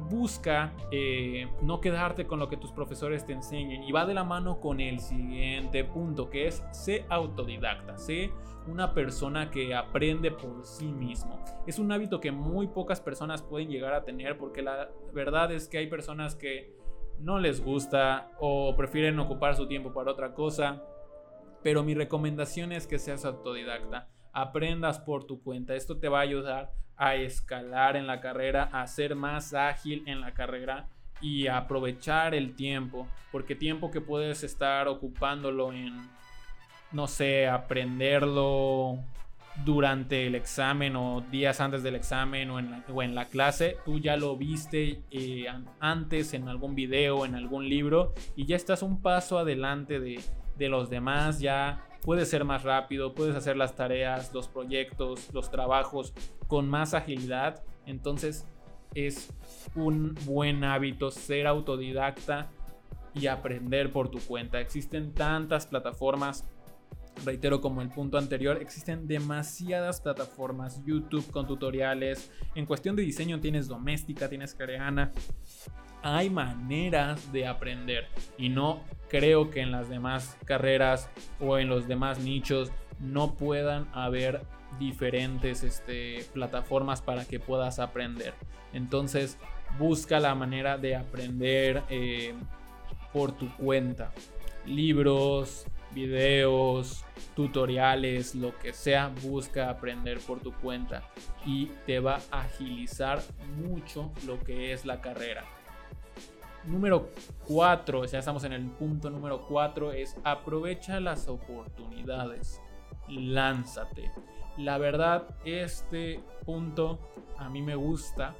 busca 0.09 0.73
eh, 0.91 1.47
no 1.61 1.81
quedarte 1.81 2.25
con 2.25 2.39
lo 2.39 2.49
que 2.49 2.57
tus 2.57 2.71
profesores 2.71 3.25
te 3.25 3.33
enseñen 3.33 3.83
y 3.83 3.91
va 3.91 4.05
de 4.05 4.13
la 4.13 4.23
mano 4.23 4.59
con 4.59 4.79
el 4.79 4.99
siguiente 4.99 5.83
punto 5.83 6.29
que 6.29 6.47
es 6.47 6.63
sé 6.71 7.05
autodidacta, 7.09 7.97
sé 7.97 8.31
una 8.67 8.93
persona 8.93 9.49
que 9.49 9.73
aprende 9.73 10.31
por 10.31 10.65
sí 10.65 10.85
mismo. 10.85 11.39
Es 11.65 11.79
un 11.79 11.91
hábito 11.91 12.19
que 12.19 12.31
muy 12.31 12.67
pocas 12.67 13.01
personas 13.01 13.41
pueden 13.41 13.69
llegar 13.69 13.93
a 13.93 14.03
tener 14.03 14.37
porque 14.37 14.61
la 14.61 14.89
verdad 15.13 15.51
es 15.51 15.67
que 15.67 15.77
hay 15.77 15.87
personas 15.87 16.35
que 16.35 16.75
no 17.19 17.39
les 17.39 17.63
gusta 17.63 18.31
o 18.39 18.75
prefieren 18.75 19.19
ocupar 19.19 19.55
su 19.55 19.67
tiempo 19.67 19.93
para 19.93 20.11
otra 20.11 20.33
cosa 20.33 20.81
Pero 21.61 21.83
mi 21.83 21.93
recomendación 21.93 22.71
es 22.71 22.87
que 22.87 22.99
seas 22.99 23.25
autodidacta, 23.25 24.07
aprendas 24.31 24.99
por 24.99 25.25
tu 25.25 25.41
cuenta. 25.43 25.75
Esto 25.75 25.97
te 25.97 26.07
va 26.07 26.19
a 26.19 26.21
ayudar 26.21 26.71
a 26.99 27.15
escalar 27.15 27.95
en 27.95 28.05
la 28.05 28.19
carrera, 28.19 28.69
a 28.73 28.85
ser 28.85 29.15
más 29.15 29.53
ágil 29.53 30.03
en 30.05 30.19
la 30.21 30.33
carrera 30.33 30.85
y 31.21 31.47
aprovechar 31.47 32.35
el 32.35 32.55
tiempo, 32.55 33.07
porque 33.31 33.55
tiempo 33.55 33.89
que 33.89 34.01
puedes 34.01 34.43
estar 34.43 34.87
ocupándolo 34.89 35.71
en, 35.71 35.97
no 36.91 37.07
sé, 37.07 37.47
aprenderlo 37.47 38.99
durante 39.63 40.27
el 40.27 40.35
examen 40.35 40.95
o 40.95 41.21
días 41.21 41.59
antes 41.61 41.83
del 41.83 41.95
examen 41.95 42.49
o 42.51 42.59
en 42.59 42.71
la, 42.71 42.83
en 43.03 43.15
la 43.15 43.25
clase, 43.25 43.77
tú 43.85 43.99
ya 43.99 44.17
lo 44.17 44.35
viste 44.35 45.01
eh, 45.09 45.47
antes 45.79 46.33
en 46.33 46.49
algún 46.49 46.75
video, 46.75 47.25
en 47.25 47.35
algún 47.35 47.67
libro 47.67 48.13
y 48.35 48.45
ya 48.45 48.55
estás 48.55 48.83
un 48.83 49.01
paso 49.01 49.39
adelante 49.39 49.99
de, 49.99 50.21
de 50.57 50.69
los 50.69 50.89
demás, 50.89 51.39
ya 51.39 51.88
puedes 52.01 52.29
ser 52.29 52.45
más 52.45 52.63
rápido, 52.63 53.13
puedes 53.13 53.35
hacer 53.35 53.57
las 53.57 53.75
tareas, 53.75 54.33
los 54.33 54.47
proyectos, 54.47 55.29
los 55.33 55.51
trabajos 55.51 56.13
con 56.47 56.69
más 56.69 56.93
agilidad. 56.93 57.63
Entonces 57.85 58.47
es 58.95 59.33
un 59.75 60.15
buen 60.25 60.63
hábito 60.63 61.11
ser 61.11 61.47
autodidacta 61.47 62.49
y 63.13 63.27
aprender 63.27 63.91
por 63.91 64.09
tu 64.09 64.19
cuenta. 64.19 64.59
Existen 64.59 65.13
tantas 65.13 65.67
plataformas 65.67 66.45
reitero 67.25 67.61
como 67.61 67.81
el 67.81 67.89
punto 67.89 68.17
anterior, 68.17 68.57
existen 68.61 69.07
demasiadas 69.07 70.01
plataformas, 70.01 70.83
YouTube 70.85 71.29
con 71.31 71.47
tutoriales, 71.47 72.31
en 72.55 72.65
cuestión 72.65 72.95
de 72.95 73.03
diseño 73.03 73.39
tienes 73.39 73.67
doméstica, 73.67 74.29
tienes 74.29 74.53
coreana, 74.53 75.11
hay 76.01 76.29
maneras 76.29 77.31
de 77.31 77.47
aprender 77.47 78.07
y 78.37 78.49
no 78.49 78.83
creo 79.09 79.49
que 79.49 79.61
en 79.61 79.71
las 79.71 79.89
demás 79.89 80.37
carreras 80.45 81.09
o 81.39 81.57
en 81.57 81.67
los 81.67 81.87
demás 81.87 82.19
nichos 82.19 82.71
no 82.99 83.35
puedan 83.35 83.87
haber 83.93 84.41
diferentes 84.79 85.63
este, 85.63 86.25
plataformas 86.33 87.01
para 87.01 87.25
que 87.25 87.39
puedas 87.39 87.79
aprender. 87.79 88.33
Entonces 88.73 89.37
busca 89.77 90.19
la 90.19 90.35
manera 90.35 90.77
de 90.77 90.95
aprender 90.95 91.83
eh, 91.89 92.33
por 93.11 93.31
tu 93.31 93.53
cuenta. 93.55 94.11
Libros, 94.65 95.65
videos, 95.99 97.03
tutoriales, 97.35 98.35
lo 98.35 98.57
que 98.57 98.73
sea, 98.73 99.11
busca 99.21 99.69
aprender 99.69 100.19
por 100.19 100.39
tu 100.39 100.53
cuenta 100.53 101.03
y 101.45 101.67
te 101.85 101.99
va 101.99 102.19
a 102.31 102.41
agilizar 102.41 103.21
mucho 103.57 104.11
lo 104.25 104.39
que 104.43 104.71
es 104.71 104.85
la 104.85 105.01
carrera. 105.01 105.45
Número 106.65 107.09
4, 107.47 108.05
ya 108.05 108.19
estamos 108.19 108.43
en 108.43 108.53
el 108.53 108.65
punto 108.67 109.09
número 109.09 109.45
4, 109.47 109.93
es 109.93 110.15
aprovecha 110.23 110.99
las 110.99 111.27
oportunidades, 111.27 112.61
lánzate. 113.07 114.11
La 114.57 114.77
verdad, 114.77 115.35
este 115.45 116.19
punto 116.45 116.99
a 117.37 117.49
mí 117.49 117.61
me 117.61 117.75
gusta 117.75 118.35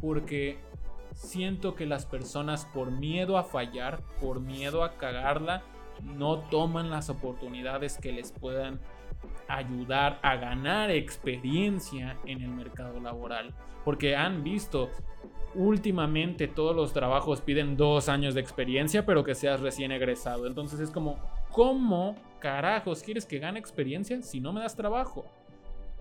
porque 0.00 0.58
siento 1.14 1.74
que 1.74 1.86
las 1.86 2.06
personas 2.06 2.66
por 2.66 2.90
miedo 2.90 3.38
a 3.38 3.44
fallar, 3.44 4.00
por 4.20 4.40
miedo 4.40 4.84
a 4.84 4.96
cagarla, 4.96 5.62
no 6.02 6.38
toman 6.50 6.90
las 6.90 7.10
oportunidades 7.10 7.98
que 7.98 8.12
les 8.12 8.32
puedan 8.32 8.80
ayudar 9.48 10.18
a 10.22 10.36
ganar 10.36 10.90
experiencia 10.90 12.18
en 12.26 12.42
el 12.42 12.50
mercado 12.50 13.00
laboral. 13.00 13.54
Porque 13.84 14.16
han 14.16 14.42
visto, 14.42 14.90
últimamente 15.54 16.48
todos 16.48 16.74
los 16.74 16.92
trabajos 16.92 17.40
piden 17.40 17.76
dos 17.76 18.08
años 18.08 18.34
de 18.34 18.40
experiencia, 18.40 19.06
pero 19.06 19.24
que 19.24 19.34
seas 19.34 19.60
recién 19.60 19.92
egresado. 19.92 20.46
Entonces 20.46 20.80
es 20.80 20.90
como, 20.90 21.18
¿cómo 21.50 22.16
carajos 22.40 23.02
quieres 23.02 23.26
que 23.26 23.38
gane 23.38 23.58
experiencia 23.58 24.20
si 24.22 24.40
no 24.40 24.52
me 24.52 24.60
das 24.60 24.76
trabajo? 24.76 25.24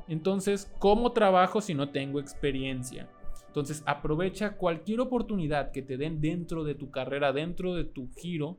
Entonces, 0.08 0.72
¿cómo 0.78 1.14
trabajo 1.14 1.62
si 1.62 1.74
no 1.74 1.90
tengo 1.90 2.20
experiencia? 2.20 3.08
Entonces, 3.48 3.82
aprovecha 3.88 4.58
cualquier 4.58 5.00
oportunidad 5.00 5.72
que 5.72 5.82
te 5.82 5.98
den 5.98 6.22
dentro 6.22 6.64
de 6.64 6.76
tu 6.76 6.92
carrera, 6.92 7.32
dentro 7.32 7.74
de 7.74 7.86
tu 7.86 8.10
giro, 8.14 8.58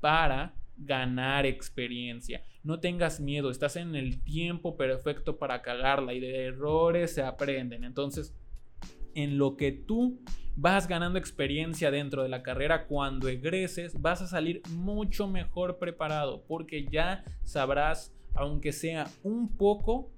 para 0.00 0.54
ganar 0.76 1.46
experiencia. 1.46 2.42
No 2.62 2.80
tengas 2.80 3.20
miedo, 3.20 3.50
estás 3.50 3.76
en 3.76 3.94
el 3.94 4.22
tiempo 4.22 4.76
perfecto 4.76 5.38
para 5.38 5.62
cagarla 5.62 6.14
y 6.14 6.20
de 6.20 6.46
errores 6.46 7.14
se 7.14 7.22
aprenden. 7.22 7.84
Entonces, 7.84 8.34
en 9.14 9.38
lo 9.38 9.56
que 9.56 9.72
tú 9.72 10.20
vas 10.56 10.88
ganando 10.88 11.18
experiencia 11.18 11.90
dentro 11.90 12.22
de 12.22 12.28
la 12.28 12.42
carrera, 12.42 12.86
cuando 12.86 13.28
egreses 13.28 14.00
vas 14.00 14.22
a 14.22 14.26
salir 14.26 14.62
mucho 14.70 15.28
mejor 15.28 15.78
preparado 15.78 16.44
porque 16.46 16.86
ya 16.86 17.24
sabrás, 17.44 18.14
aunque 18.34 18.72
sea 18.72 19.08
un 19.22 19.56
poco, 19.56 20.10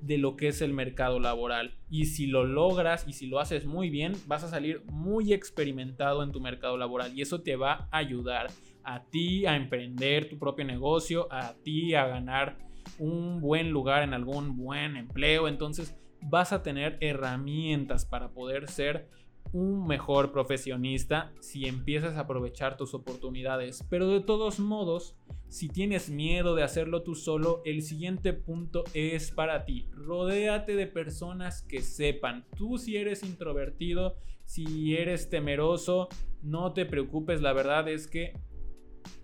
de 0.00 0.18
lo 0.18 0.36
que 0.36 0.48
es 0.48 0.62
el 0.62 0.72
mercado 0.72 1.20
laboral. 1.20 1.74
Y 1.90 2.06
si 2.06 2.26
lo 2.26 2.44
logras 2.44 3.06
y 3.06 3.12
si 3.12 3.26
lo 3.26 3.40
haces 3.40 3.66
muy 3.66 3.90
bien, 3.90 4.14
vas 4.26 4.44
a 4.44 4.48
salir 4.48 4.82
muy 4.86 5.32
experimentado 5.32 6.22
en 6.22 6.32
tu 6.32 6.40
mercado 6.40 6.76
laboral 6.76 7.16
y 7.16 7.22
eso 7.22 7.42
te 7.42 7.56
va 7.56 7.88
a 7.90 7.98
ayudar 7.98 8.48
a 8.86 9.04
ti 9.04 9.44
a 9.46 9.56
emprender 9.56 10.28
tu 10.28 10.38
propio 10.38 10.64
negocio, 10.64 11.26
a 11.30 11.54
ti 11.62 11.94
a 11.94 12.06
ganar 12.06 12.56
un 12.98 13.40
buen 13.40 13.70
lugar 13.70 14.04
en 14.04 14.14
algún 14.14 14.56
buen 14.56 14.96
empleo. 14.96 15.48
Entonces 15.48 15.98
vas 16.22 16.52
a 16.52 16.62
tener 16.62 16.96
herramientas 17.00 18.06
para 18.06 18.30
poder 18.30 18.68
ser 18.68 19.08
un 19.52 19.86
mejor 19.86 20.32
profesionista 20.32 21.32
si 21.40 21.66
empiezas 21.66 22.16
a 22.16 22.20
aprovechar 22.20 22.76
tus 22.76 22.94
oportunidades. 22.94 23.84
Pero 23.90 24.08
de 24.08 24.20
todos 24.20 24.60
modos, 24.60 25.16
si 25.48 25.68
tienes 25.68 26.08
miedo 26.08 26.54
de 26.54 26.62
hacerlo 26.62 27.02
tú 27.02 27.14
solo, 27.14 27.62
el 27.64 27.82
siguiente 27.82 28.32
punto 28.32 28.84
es 28.94 29.32
para 29.32 29.64
ti. 29.64 29.88
Rodéate 29.92 30.76
de 30.76 30.86
personas 30.86 31.62
que 31.62 31.80
sepan. 31.82 32.44
Tú 32.56 32.78
si 32.78 32.96
eres 32.96 33.24
introvertido, 33.24 34.16
si 34.44 34.96
eres 34.96 35.28
temeroso, 35.28 36.08
no 36.42 36.72
te 36.72 36.86
preocupes. 36.86 37.40
La 37.40 37.52
verdad 37.52 37.88
es 37.88 38.06
que 38.06 38.34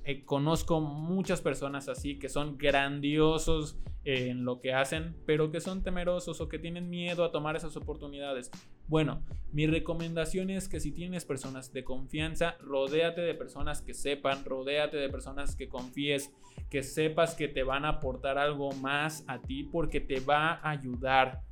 eh, 0.04 0.24
conozco 0.24 0.80
muchas 0.80 1.40
personas 1.40 1.88
así 1.88 2.18
que 2.18 2.28
son 2.28 2.58
grandiosos 2.58 3.78
en 4.04 4.44
lo 4.44 4.60
que 4.60 4.72
hacen, 4.72 5.14
pero 5.26 5.50
que 5.52 5.60
son 5.60 5.82
temerosos 5.82 6.40
o 6.40 6.48
que 6.48 6.58
tienen 6.58 6.90
miedo 6.90 7.24
a 7.24 7.30
tomar 7.30 7.56
esas 7.56 7.76
oportunidades. 7.76 8.50
Bueno, 8.88 9.22
mi 9.52 9.66
recomendación 9.66 10.50
es 10.50 10.68
que 10.68 10.80
si 10.80 10.90
tienes 10.90 11.24
personas 11.24 11.72
de 11.72 11.84
confianza, 11.84 12.56
rodéate 12.60 13.20
de 13.20 13.34
personas 13.34 13.80
que 13.80 13.94
sepan, 13.94 14.44
rodéate 14.44 14.96
de 14.96 15.08
personas 15.08 15.54
que 15.54 15.68
confíes, 15.68 16.32
que 16.68 16.82
sepas 16.82 17.34
que 17.34 17.48
te 17.48 17.62
van 17.62 17.84
a 17.84 17.90
aportar 17.90 18.38
algo 18.38 18.72
más 18.72 19.24
a 19.28 19.40
ti 19.40 19.62
porque 19.62 20.00
te 20.00 20.20
va 20.20 20.54
a 20.54 20.70
ayudar 20.70 21.42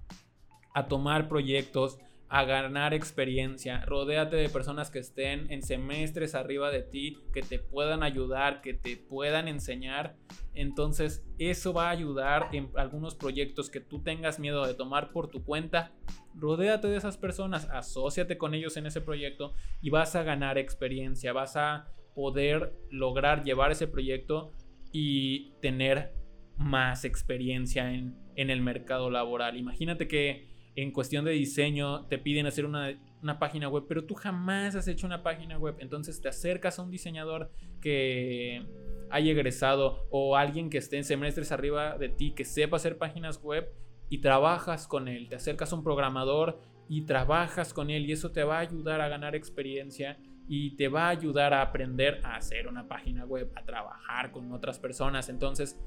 a 0.75 0.87
tomar 0.87 1.29
proyectos, 1.29 1.99
a 2.33 2.45
ganar 2.45 2.95
experiencia. 2.95 3.85
Rodéate 3.87 4.37
de 4.37 4.49
personas 4.49 4.89
que 4.89 5.01
estén 5.01 5.51
en 5.51 5.65
semestres 5.65 6.37
arriba 6.37 6.71
de 6.71 6.83
ti, 6.83 7.19
que 7.35 7.43
te 7.43 7.59
puedan 7.59 8.05
ayudar, 8.05 8.61
que 8.61 8.73
te 8.73 8.97
puedan 8.97 9.49
enseñar. 9.49 10.15
Entonces 10.55 11.27
eso 11.39 11.73
va 11.73 11.89
a 11.89 11.91
ayudar 11.91 12.51
en 12.53 12.71
algunos 12.77 13.17
proyectos 13.17 13.69
que 13.69 13.81
tú 13.81 14.03
tengas 14.03 14.39
miedo 14.39 14.65
de 14.65 14.75
tomar 14.75 15.11
por 15.11 15.27
tu 15.29 15.43
cuenta. 15.43 15.93
Rodéate 16.37 16.87
de 16.87 16.99
esas 16.99 17.19
personas, 17.19 17.69
asóciate 17.69 18.39
con 18.39 18.55
ellos 18.55 18.77
en 18.77 18.87
ese 18.87 19.01
proyecto 19.01 19.53
y 19.83 19.91
vas 19.91 20.15
a 20.15 20.23
ganar 20.23 20.57
experiencia, 20.57 21.33
vas 21.33 21.57
a 21.57 21.89
poder 22.15 22.77
lograr 22.91 23.43
llevar 23.43 23.73
ese 23.73 23.89
proyecto 23.89 24.53
y 24.93 25.55
tener 25.61 26.15
más 26.57 27.05
experiencia 27.05 27.93
en, 27.93 28.17
en 28.37 28.51
el 28.51 28.61
mercado 28.61 29.11
laboral. 29.11 29.57
Imagínate 29.57 30.07
que 30.07 30.60
en 30.77 30.93
cuestión 30.93 31.25
de 31.25 31.33
diseño 31.33 32.07
te 32.07 32.19
piden 32.19 32.47
hacer 32.47 32.65
una, 32.65 32.99
página 33.39 33.69
web, 33.69 33.85
pero 33.89 34.05
tú 34.05 34.15
jamás 34.15 34.75
has 34.75 34.89
hecho 34.89 35.07
una 35.07 35.23
página 35.23 35.59
web. 35.59 35.77
Entonces 35.81 36.21
te 36.21 36.29
acercas 36.29 36.79
a 36.79 36.83
un 36.83 36.91
diseñador 36.91 37.51
que 37.81 38.67
haya 39.11 39.33
egresado 39.33 40.07
o 40.11 40.37
alguien 40.37 40.71
que 40.71 40.79
esté 40.79 40.97
en 40.97 41.05
semestres 41.05 41.53
arriba 41.53 41.99
de 41.99 42.09
ti, 42.09 42.33
que 42.33 42.45
sepa 42.45 42.77
hacer 42.77 42.99
páginas 42.99 43.43
web 43.43 43.69
y 44.09 44.19
trabajas 44.19 44.87
con 44.87 45.09
él. 45.09 45.29
Te 45.29 45.37
acercas 45.37 45.73
a 45.73 45.77
un 45.77 45.83
programador 45.83 46.61
y 46.89 47.03
trabajas 47.03 47.75
con 47.75 47.91
él 47.91 48.07
y 48.09 48.13
eso 48.13 48.31
te 48.31 48.45
va 48.45 48.59
a 48.59 48.61
ayudar 48.61 49.01
a 49.01 49.09
ganar 49.09 49.35
experiencia 49.35 50.19
y 50.49 50.77
te 50.77 50.89
va 50.89 51.07
a 51.07 51.11
ayudar 51.11 51.55
a 51.55 51.63
aprender 51.63 52.21
a 52.25 52.37
hacer 52.37 52.67
una 52.67 52.89
página 52.89 53.25
web, 53.25 53.53
a 53.55 53.65
trabajar 53.65 54.33
con 54.33 54.51
otras 54.51 54.79
personas. 54.79 55.29
Entonces, 55.29 55.79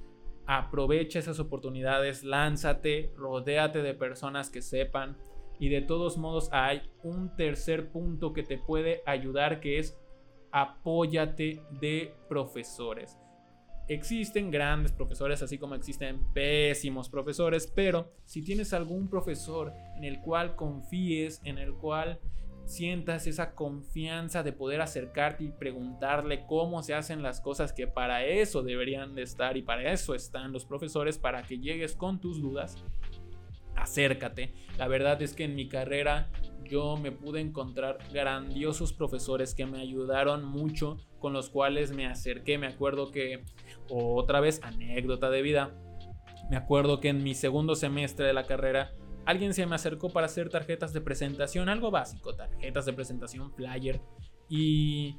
aprovecha 0.45 1.19
esas 1.19 1.39
oportunidades, 1.39 2.23
lánzate, 2.23 3.13
rodéate 3.15 3.81
de 3.81 3.93
personas 3.93 4.49
que 4.49 4.61
sepan. 4.61 5.17
Y 5.59 5.69
de 5.69 5.81
todos 5.81 6.17
modos 6.17 6.49
hay 6.51 6.81
un 7.03 7.35
tercer 7.35 7.91
punto 7.91 8.33
que 8.33 8.43
te 8.43 8.57
puede 8.57 9.01
ayudar 9.05 9.59
que 9.59 9.79
es 9.79 9.97
apóyate 10.51 11.61
de 11.79 12.13
profesores. 12.27 13.17
Existen 13.87 14.49
grandes 14.49 14.93
profesores 14.93 15.41
así 15.41 15.57
como 15.57 15.75
existen 15.75 16.31
pésimos 16.33 17.09
profesores, 17.09 17.67
pero 17.67 18.13
si 18.23 18.41
tienes 18.41 18.73
algún 18.73 19.09
profesor 19.09 19.73
en 19.97 20.05
el 20.05 20.21
cual 20.21 20.55
confíes, 20.55 21.41
en 21.43 21.57
el 21.57 21.73
cual 21.73 22.19
sientas 22.65 23.27
esa 23.27 23.55
confianza 23.55 24.43
de 24.43 24.53
poder 24.53 24.81
acercarte 24.81 25.43
y 25.43 25.49
preguntarle 25.51 26.45
cómo 26.47 26.81
se 26.83 26.93
hacen 26.93 27.21
las 27.21 27.41
cosas 27.41 27.73
que 27.73 27.87
para 27.87 28.25
eso 28.25 28.63
deberían 28.63 29.15
de 29.15 29.23
estar 29.23 29.57
y 29.57 29.61
para 29.61 29.91
eso 29.91 30.15
están 30.15 30.51
los 30.51 30.65
profesores, 30.65 31.17
para 31.17 31.43
que 31.43 31.59
llegues 31.59 31.95
con 31.95 32.19
tus 32.19 32.41
dudas, 32.41 32.83
acércate. 33.75 34.53
La 34.77 34.87
verdad 34.87 35.21
es 35.21 35.33
que 35.33 35.43
en 35.43 35.55
mi 35.55 35.67
carrera 35.67 36.29
yo 36.63 36.97
me 36.97 37.11
pude 37.11 37.41
encontrar 37.41 37.99
grandiosos 38.11 38.93
profesores 38.93 39.53
que 39.53 39.65
me 39.65 39.81
ayudaron 39.81 40.45
mucho, 40.45 40.97
con 41.19 41.33
los 41.33 41.49
cuales 41.49 41.91
me 41.91 42.07
acerqué. 42.07 42.57
Me 42.57 42.67
acuerdo 42.67 43.11
que, 43.11 43.43
otra 43.89 44.39
vez, 44.39 44.61
anécdota 44.63 45.29
de 45.29 45.41
vida, 45.41 45.75
me 46.49 46.57
acuerdo 46.57 46.99
que 46.99 47.09
en 47.09 47.23
mi 47.23 47.33
segundo 47.35 47.75
semestre 47.75 48.25
de 48.25 48.33
la 48.33 48.45
carrera 48.45 48.93
alguien 49.25 49.53
se 49.53 49.65
me 49.65 49.75
acercó 49.75 50.09
para 50.09 50.25
hacer 50.25 50.49
tarjetas 50.49 50.93
de 50.93 51.01
presentación, 51.01 51.69
algo 51.69 51.91
básico, 51.91 52.35
tarjetas 52.35 52.85
de 52.85 52.93
presentación, 52.93 53.51
flyer, 53.53 54.01
y 54.49 55.17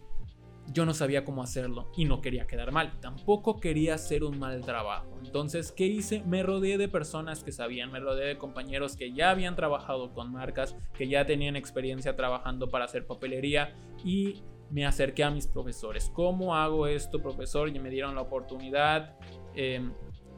yo 0.72 0.86
no 0.86 0.94
sabía 0.94 1.24
cómo 1.24 1.42
hacerlo 1.42 1.90
y 1.96 2.04
no 2.04 2.20
quería 2.20 2.46
quedar 2.46 2.72
mal, 2.72 2.98
tampoco 3.00 3.60
quería 3.60 3.94
hacer 3.94 4.24
un 4.24 4.38
mal 4.38 4.62
trabajo. 4.62 5.18
Entonces, 5.22 5.72
¿qué 5.72 5.86
hice? 5.86 6.22
Me 6.24 6.42
rodeé 6.42 6.78
de 6.78 6.88
personas 6.88 7.44
que 7.44 7.52
sabían, 7.52 7.92
me 7.92 8.00
rodeé 8.00 8.28
de 8.28 8.38
compañeros 8.38 8.96
que 8.96 9.12
ya 9.12 9.30
habían 9.30 9.56
trabajado 9.56 10.12
con 10.12 10.32
marcas, 10.32 10.76
que 10.96 11.08
ya 11.08 11.26
tenían 11.26 11.56
experiencia 11.56 12.16
trabajando 12.16 12.70
para 12.70 12.86
hacer 12.86 13.06
papelería 13.06 13.74
y 14.04 14.42
me 14.70 14.86
acerqué 14.86 15.24
a 15.24 15.30
mis 15.30 15.46
profesores. 15.46 16.10
¿Cómo 16.14 16.56
hago 16.56 16.86
esto, 16.86 17.22
profesor? 17.22 17.68
Y 17.68 17.78
me 17.78 17.90
dieron 17.90 18.14
la 18.14 18.22
oportunidad. 18.22 19.16
Em, 19.54 19.92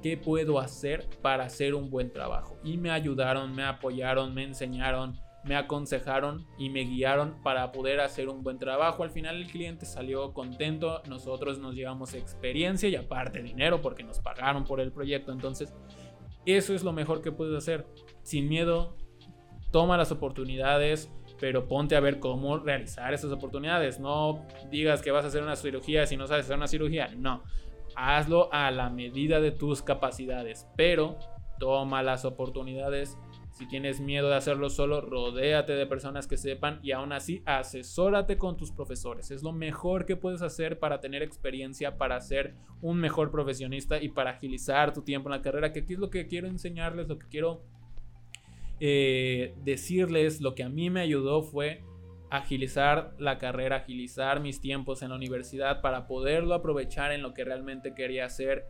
¿Qué 0.07 0.17
puedo 0.17 0.61
hacer 0.61 1.05
para 1.21 1.47
hacer 1.47 1.75
un 1.75 1.91
buen 1.91 2.13
trabajo? 2.13 2.61
Y 2.63 2.77
me 2.77 2.93
ayudaron, 2.93 3.57
me 3.57 3.65
apoyaron, 3.65 4.33
me 4.33 4.45
enseñaron, 4.45 5.19
me 5.43 5.57
aconsejaron 5.57 6.47
y 6.57 6.71
me 6.71 6.83
guiaron 6.83 7.43
para 7.43 7.73
poder 7.73 7.99
hacer 7.99 8.29
un 8.29 8.45
buen 8.45 8.57
trabajo. 8.57 9.03
Al 9.03 9.11
final 9.11 9.35
el 9.35 9.49
cliente 9.49 9.85
salió 9.85 10.33
contento, 10.33 11.03
nosotros 11.09 11.59
nos 11.59 11.75
llevamos 11.75 12.15
experiencia 12.15 12.89
y 12.89 12.95
aparte 12.95 13.43
dinero 13.43 13.83
porque 13.83 14.05
nos 14.05 14.21
pagaron 14.21 14.63
por 14.63 14.81
el 14.81 14.93
proyecto. 14.93 15.33
Entonces, 15.33 15.75
eso 16.45 16.73
es 16.73 16.85
lo 16.85 16.93
mejor 16.93 17.21
que 17.21 17.33
puedes 17.33 17.57
hacer. 17.59 17.85
Sin 18.23 18.49
miedo, 18.49 18.97
toma 19.73 19.97
las 19.97 20.13
oportunidades, 20.13 21.13
pero 21.41 21.67
ponte 21.67 21.97
a 21.97 22.01
ver 22.01 22.21
cómo 22.21 22.59
realizar 22.59 23.13
esas 23.13 23.33
oportunidades. 23.33 23.99
No 23.99 24.47
digas 24.71 25.03
que 25.03 25.11
vas 25.11 25.25
a 25.25 25.29
hacer 25.29 25.43
una 25.43 25.57
cirugía 25.57 26.07
si 26.07 26.17
no 26.17 26.29
sabes 26.29 26.45
hacer 26.45 26.59
una 26.59 26.69
cirugía. 26.69 27.09
No 27.17 27.43
hazlo 27.97 28.53
a 28.53 28.71
la 28.71 28.91
medida 28.91 29.41
de 29.41 29.51
tus 29.51 29.83
capacidades, 29.83 30.67
pero 30.77 31.19
toma 31.59 32.03
las 32.03 32.25
oportunidades. 32.25 33.19
Si 33.53 33.67
tienes 33.67 34.01
miedo 34.01 34.29
de 34.29 34.37
hacerlo 34.37 34.69
solo, 34.69 35.01
rodéate 35.01 35.73
de 35.73 35.87
personas 35.87 36.27
que 36.27 36.37
sepan 36.37 36.79
y 36.83 36.93
aún 36.93 37.13
así 37.13 37.43
asesórate 37.47 38.37
con 38.37 38.59
tus 38.59 38.71
profesores. 38.71 39.31
Es 39.31 39.43
lo 39.43 39.53
mejor 39.53 40.05
que 40.05 40.15
puedes 40.15 40.43
hacer 40.43 40.79
para 40.79 41.01
tener 41.01 41.23
experiencia, 41.23 41.97
para 41.97 42.21
ser 42.21 42.55
un 42.83 42.99
mejor 42.99 43.31
profesionista 43.31 44.03
y 44.03 44.11
para 44.11 44.33
agilizar 44.33 44.93
tu 44.93 45.01
tiempo 45.01 45.31
en 45.31 45.37
la 45.37 45.43
carrera. 45.43 45.73
Que 45.73 45.81
aquí 45.81 45.95
es 45.95 45.99
lo 45.99 46.11
que 46.11 46.27
quiero 46.27 46.49
enseñarles, 46.49 47.09
lo 47.09 47.19
que 47.19 47.29
quiero 47.29 47.63
eh, 48.79 49.55
decirles, 49.65 50.43
lo 50.43 50.55
que 50.55 50.63
a 50.63 50.69
mí 50.69 50.91
me 50.91 51.01
ayudó 51.01 51.43
fue 51.43 51.83
agilizar 52.31 53.15
la 53.19 53.39
carrera, 53.39 53.77
agilizar 53.77 54.41
mis 54.41 54.61
tiempos 54.61 55.03
en 55.03 55.11
la 55.11 55.17
universidad 55.17 55.81
para 55.81 56.07
poderlo 56.07 56.55
aprovechar 56.55 57.13
en 57.13 57.23
lo 57.23 57.35
que 57.35 57.45
realmente 57.45 57.95
quería 57.95 58.27
hacer 58.27 58.67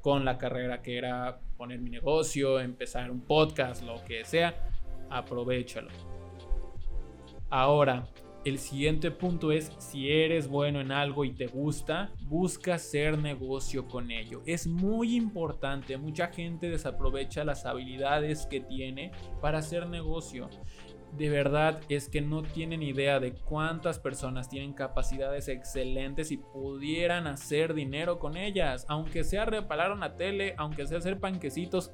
con 0.00 0.24
la 0.24 0.38
carrera, 0.38 0.82
que 0.82 0.96
era 0.96 1.40
poner 1.56 1.80
mi 1.80 1.90
negocio, 1.90 2.60
empezar 2.60 3.10
un 3.10 3.20
podcast, 3.20 3.82
lo 3.82 4.02
que 4.04 4.24
sea, 4.24 4.54
aprovechalo. 5.10 5.90
Ahora, 7.50 8.06
el 8.44 8.58
siguiente 8.58 9.10
punto 9.10 9.52
es, 9.52 9.70
si 9.78 10.10
eres 10.10 10.48
bueno 10.48 10.80
en 10.80 10.92
algo 10.92 11.26
y 11.26 11.32
te 11.32 11.46
gusta, 11.46 12.10
busca 12.22 12.76
hacer 12.76 13.18
negocio 13.18 13.86
con 13.86 14.10
ello. 14.10 14.40
Es 14.46 14.66
muy 14.66 15.14
importante, 15.14 15.98
mucha 15.98 16.28
gente 16.28 16.70
desaprovecha 16.70 17.44
las 17.44 17.66
habilidades 17.66 18.46
que 18.46 18.60
tiene 18.60 19.12
para 19.42 19.58
hacer 19.58 19.86
negocio 19.88 20.48
de 21.16 21.28
verdad 21.28 21.80
es 21.88 22.08
que 22.08 22.20
no 22.20 22.42
tienen 22.42 22.82
idea 22.82 23.20
de 23.20 23.32
cuántas 23.32 23.98
personas 23.98 24.48
tienen 24.48 24.72
capacidades 24.72 25.48
excelentes 25.48 26.30
y 26.30 26.38
pudieran 26.38 27.26
hacer 27.26 27.74
dinero 27.74 28.18
con 28.18 28.36
ellas. 28.36 28.86
Aunque 28.88 29.24
sea 29.24 29.44
reparar 29.44 29.92
una 29.92 30.16
tele, 30.16 30.54
aunque 30.56 30.86
sea 30.86 30.98
hacer 30.98 31.18
panquecitos, 31.18 31.92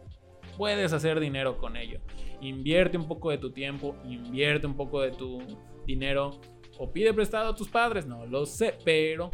puedes 0.57 0.93
hacer 0.93 1.21
dinero 1.21 1.59
con 1.59 1.77
ello. 1.77 2.01
Invierte 2.41 2.99
un 2.99 3.09
poco 3.09 3.31
de 3.31 3.39
tu 3.39 3.51
tiempo, 3.53 3.97
invierte 4.05 4.67
un 4.67 4.77
poco 4.77 5.01
de 5.01 5.13
tu 5.13 5.39
dinero 5.87 6.39
o 6.79 6.93
pide 6.93 7.15
prestado 7.15 7.51
a 7.51 7.55
tus 7.55 7.69
padres, 7.69 8.07
no 8.07 8.27
lo 8.27 8.45
sé, 8.45 8.75
pero 8.85 9.31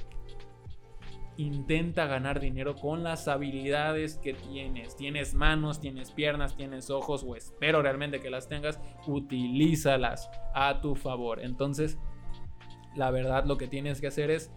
intenta 1.37 2.07
ganar 2.07 2.41
dinero 2.41 2.75
con 2.75 3.03
las 3.03 3.29
habilidades 3.29 4.17
que 4.19 4.35
tienes. 4.35 4.97
Tienes 4.97 5.35
manos, 5.35 5.81
tienes 5.81 6.11
piernas, 6.13 6.57
tienes 6.57 6.91
ojos 6.91 7.25
o 7.27 7.37
espero 7.37 7.83
realmente 7.83 8.21
que 8.21 8.31
las 8.31 8.49
tengas, 8.49 8.81
utilízalas 9.07 10.31
a 10.55 10.81
tu 10.81 10.95
favor. 10.95 11.41
Entonces, 11.41 11.99
la 12.95 13.11
verdad 13.11 13.45
lo 13.47 13.57
que 13.57 13.69
tienes 13.69 14.01
que 14.01 14.09
hacer 14.09 14.31
es 14.31 14.53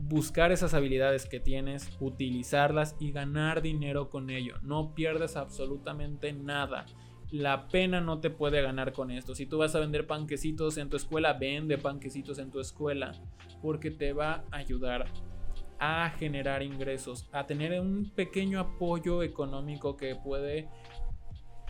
buscar 0.00 0.52
esas 0.52 0.74
habilidades 0.74 1.26
que 1.26 1.40
tienes, 1.40 1.90
utilizarlas 2.00 2.96
y 2.98 3.12
ganar 3.12 3.62
dinero 3.62 4.10
con 4.10 4.30
ello. 4.30 4.56
No 4.62 4.94
pierdes 4.94 5.36
absolutamente 5.36 6.32
nada. 6.32 6.86
La 7.30 7.66
pena 7.66 8.00
no 8.00 8.20
te 8.20 8.30
puede 8.30 8.62
ganar 8.62 8.92
con 8.92 9.10
esto. 9.10 9.34
Si 9.34 9.46
tú 9.46 9.58
vas 9.58 9.74
a 9.74 9.80
vender 9.80 10.06
panquecitos 10.06 10.76
en 10.76 10.90
tu 10.90 10.96
escuela, 10.96 11.32
vende 11.32 11.76
panquecitos 11.76 12.38
en 12.38 12.50
tu 12.50 12.60
escuela 12.60 13.12
porque 13.60 13.90
te 13.90 14.12
va 14.12 14.44
a 14.52 14.58
ayudar 14.58 15.06
a 15.78 16.10
generar 16.18 16.62
ingresos, 16.62 17.28
a 17.32 17.46
tener 17.46 17.80
un 17.80 18.10
pequeño 18.14 18.60
apoyo 18.60 19.22
económico 19.22 19.96
que 19.96 20.14
puede 20.14 20.68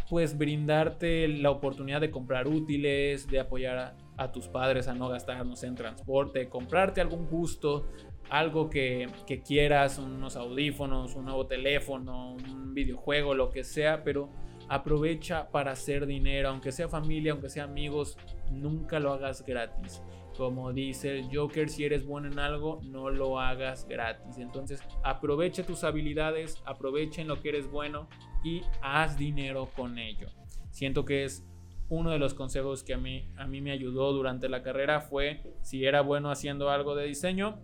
pues 0.09 0.38
brindarte 0.38 1.27
la 1.27 1.51
oportunidad 1.51 2.01
de 2.01 2.11
comprar 2.11 2.47
útiles, 2.47 3.27
de 3.27 3.40
apoyar 3.40 3.97
a, 4.16 4.33
tus 4.33 4.49
padres 4.49 4.87
a 4.88 4.95
no 4.95 5.09
gastarnos 5.09 5.64
en 5.64 5.75
transporte, 5.75 6.49
comprarte 6.49 7.01
algún 7.01 7.27
gusto, 7.27 7.87
algo 8.31 8.71
que, 8.71 9.09
que, 9.27 9.42
quieras, 9.42 9.99
unos 9.99 10.37
audífonos, 10.37 11.16
un 11.16 11.25
nuevo 11.25 11.47
teléfono, 11.47 12.35
un 12.35 12.73
videojuego, 12.73 13.35
lo 13.35 13.51
que 13.51 13.64
sea, 13.64 14.05
pero 14.05 14.31
aprovecha 14.68 15.50
para 15.50 15.72
hacer 15.72 16.07
dinero, 16.07 16.48
aunque 16.48 16.72
sea 16.72 16.88
familia, 16.88 17.33
aunque 17.33 17.48
sea 17.48 17.64
amigos, 17.64 18.16
nunca 18.50 19.00
lo 19.00 19.12
hagas 19.12 19.44
gratis. 19.44 20.02
Como 20.37 20.72
dice 20.72 21.18
el 21.18 21.35
Joker, 21.35 21.68
si 21.68 21.85
eres 21.85 22.05
bueno 22.05 22.29
en 22.29 22.38
algo, 22.38 22.81
no 22.83 23.11
lo 23.11 23.40
hagas 23.40 23.87
gratis. 23.88 24.38
Entonces, 24.38 24.83
aprovecha 25.02 25.64
tus 25.64 25.83
habilidades, 25.83 26.62
aprovecha 26.66 27.22
en 27.22 27.29
lo 27.29 27.40
que 27.40 27.48
eres 27.50 27.70
bueno 27.70 28.09
y 28.44 28.61
haz 28.83 29.16
dinero 29.16 29.70
con 29.74 29.98
ello. 29.98 30.29
Siento 30.70 31.05
que 31.05 31.24
es 31.24 31.46
uno 31.88 32.11
de 32.11 32.18
los 32.18 32.35
consejos 32.35 32.83
que 32.83 32.94
a 32.94 32.98
mí, 32.98 33.29
a 33.37 33.46
mí 33.46 33.61
me 33.61 33.70
ayudó 33.70 34.12
durante 34.12 34.48
la 34.48 34.62
carrera 34.62 35.00
fue 35.00 35.55
si 35.62 35.87
era 35.87 36.02
bueno 36.02 36.31
haciendo 36.31 36.68
algo 36.68 36.94
de 36.96 37.07
diseño, 37.07 37.62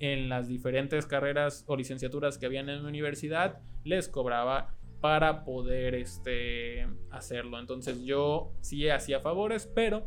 en 0.00 0.30
las 0.30 0.48
diferentes 0.48 1.06
carreras 1.06 1.64
o 1.66 1.76
licenciaturas 1.76 2.38
que 2.38 2.46
habían 2.46 2.68
en 2.70 2.82
mi 2.82 2.88
universidad, 2.88 3.60
les 3.84 4.08
cobraba 4.08 4.74
para 5.00 5.44
poder 5.44 5.94
este, 5.94 6.86
hacerlo. 7.10 7.58
Entonces 7.58 8.04
yo 8.04 8.52
sí 8.60 8.88
hacía 8.88 9.20
favores, 9.20 9.70
pero 9.74 10.06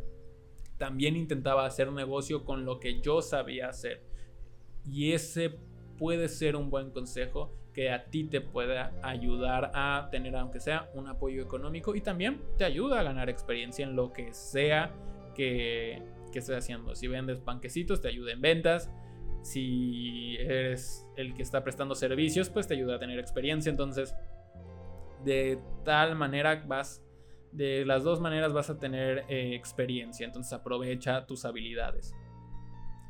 también 0.77 1.15
intentaba 1.15 1.65
hacer 1.65 1.91
negocio 1.91 2.43
con 2.43 2.65
lo 2.65 2.79
que 2.79 3.01
yo 3.01 3.21
sabía 3.21 3.69
hacer. 3.69 4.03
Y 4.85 5.13
ese 5.13 5.55
puede 5.97 6.27
ser 6.27 6.55
un 6.55 6.69
buen 6.69 6.91
consejo 6.91 7.53
que 7.73 7.89
a 7.89 8.05
ti 8.05 8.25
te 8.25 8.39
pueda 8.41 8.93
ayudar 9.01 9.71
a 9.73 10.09
tener, 10.11 10.35
aunque 10.35 10.59
sea, 10.59 10.91
un 10.93 11.07
apoyo 11.07 11.41
económico 11.41 11.95
y 11.95 12.01
también 12.01 12.41
te 12.57 12.65
ayuda 12.65 12.99
a 12.99 13.03
ganar 13.03 13.29
experiencia 13.29 13.83
en 13.83 13.95
lo 13.95 14.13
que 14.13 14.33
sea 14.33 14.93
que, 15.33 16.03
que 16.31 16.39
estés 16.39 16.57
haciendo. 16.57 16.93
Si 16.95 17.07
vendes 17.07 17.39
panquecitos, 17.39 18.01
te 18.01 18.09
ayuda 18.09 18.33
en 18.33 18.41
ventas. 18.41 18.91
Si 19.41 20.37
eres 20.37 21.05
el 21.17 21.33
que 21.33 21.41
está 21.41 21.63
prestando 21.63 21.95
servicios, 21.95 22.49
pues 22.49 22.67
te 22.67 22.75
ayuda 22.75 22.95
a 22.95 22.99
tener 22.99 23.19
experiencia. 23.19 23.69
Entonces, 23.69 24.15
de 25.23 25.59
tal 25.83 26.15
manera 26.15 26.63
vas 26.67 27.03
de 27.51 27.85
las 27.85 28.03
dos 28.03 28.19
maneras 28.19 28.51
vas 28.51 28.69
a 28.69 28.79
tener 28.79 29.25
eh, 29.29 29.53
experiencia, 29.53 30.25
entonces 30.25 30.51
aprovecha 30.53 31.25
tus 31.27 31.45
habilidades. 31.45 32.13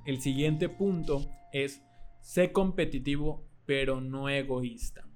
El 0.06 0.20
siguiente 0.20 0.68
punto 0.68 1.26
es 1.54 1.82
sé 2.22 2.52
competitivo 2.52 3.48
pero 3.66 4.02
no 4.02 4.30
egoísta. 4.30 5.08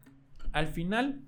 Al 0.53 0.67
final 0.67 1.21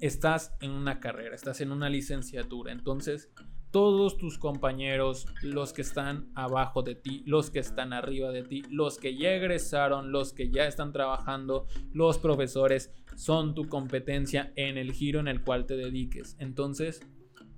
estás 0.00 0.54
en 0.60 0.70
una 0.70 1.00
carrera, 1.00 1.34
estás 1.34 1.60
en 1.60 1.72
una 1.72 1.88
licenciatura, 1.88 2.72
entonces 2.72 3.32
todos 3.74 4.16
tus 4.16 4.38
compañeros, 4.38 5.26
los 5.42 5.72
que 5.72 5.82
están 5.82 6.30
abajo 6.36 6.84
de 6.84 6.94
ti, 6.94 7.24
los 7.26 7.50
que 7.50 7.58
están 7.58 7.92
arriba 7.92 8.30
de 8.30 8.44
ti, 8.44 8.62
los 8.70 8.98
que 8.98 9.16
ya 9.16 9.32
egresaron, 9.32 10.12
los 10.12 10.32
que 10.32 10.48
ya 10.48 10.68
están 10.68 10.92
trabajando, 10.92 11.66
los 11.92 12.18
profesores, 12.18 12.92
son 13.16 13.52
tu 13.56 13.68
competencia 13.68 14.52
en 14.54 14.78
el 14.78 14.92
giro 14.92 15.18
en 15.18 15.26
el 15.26 15.42
cual 15.42 15.66
te 15.66 15.76
dediques. 15.76 16.36
Entonces, 16.38 17.00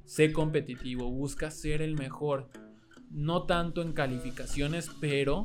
sé 0.07 0.33
competitivo, 0.33 1.11
busca 1.11 1.51
ser 1.51 1.83
el 1.83 1.97
mejor. 1.97 2.49
no 3.11 3.43
tanto 3.43 3.83
en 3.83 3.93
calificaciones, 3.93 4.91
pero 4.99 5.43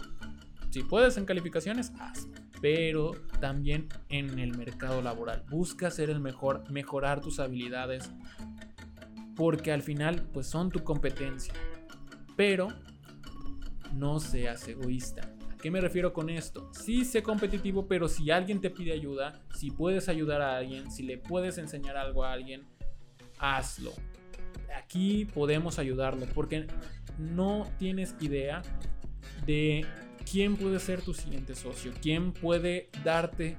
si 0.70 0.84
puedes 0.84 1.18
en 1.18 1.26
calificaciones, 1.26 1.92
haz. 2.00 2.30
Pero 2.62 3.12
también 3.42 3.90
en 4.08 4.40
el 4.40 4.58
mercado 4.58 5.02
laboral. 5.02 5.44
Busca 5.50 5.92
ser 5.92 6.10
el 6.10 6.22
mejor, 6.22 6.64
mejorar 6.72 7.20
tus 7.20 7.42
habilidades. 7.42 8.10
Porque 9.42 9.72
al 9.72 9.82
final, 9.82 10.22
pues 10.32 10.46
son 10.46 10.70
tu 10.70 10.84
competencia. 10.84 11.52
Pero 12.36 12.68
no 13.96 14.20
seas 14.20 14.68
egoísta. 14.68 15.34
¿A 15.52 15.58
qué 15.58 15.72
me 15.72 15.82
refiero 15.82 16.14
con 16.14 16.30
esto? 16.30 16.70
Sí 16.74 17.04
sé 17.06 17.24
competitivo, 17.24 17.88
pero 17.88 18.08
si 18.08 18.30
alguien 18.30 18.62
te 18.62 18.70
pide 18.70 18.92
ayuda, 18.92 19.42
si 19.56 19.72
puedes 19.72 20.10
ayudar 20.10 20.44
a 20.44 20.58
alguien, 20.58 20.92
si 20.92 21.02
le 21.02 21.18
puedes 21.18 21.58
enseñar 21.58 21.98
algo 21.98 22.24
a 22.24 22.34
alguien, 22.34 22.68
hazlo. 23.40 23.94
Aquí 24.78 25.26
podemos 25.26 25.80
ayudarlo 25.80 26.28
porque 26.36 26.68
no 27.18 27.68
tienes 27.80 28.14
idea 28.22 28.62
de 29.48 29.88
quién 30.32 30.56
puede 30.56 30.80
ser 30.80 31.02
tu 31.02 31.16
siguiente 31.16 31.56
socio, 31.56 31.94
quién 32.00 32.32
puede 32.32 32.92
darte 33.04 33.58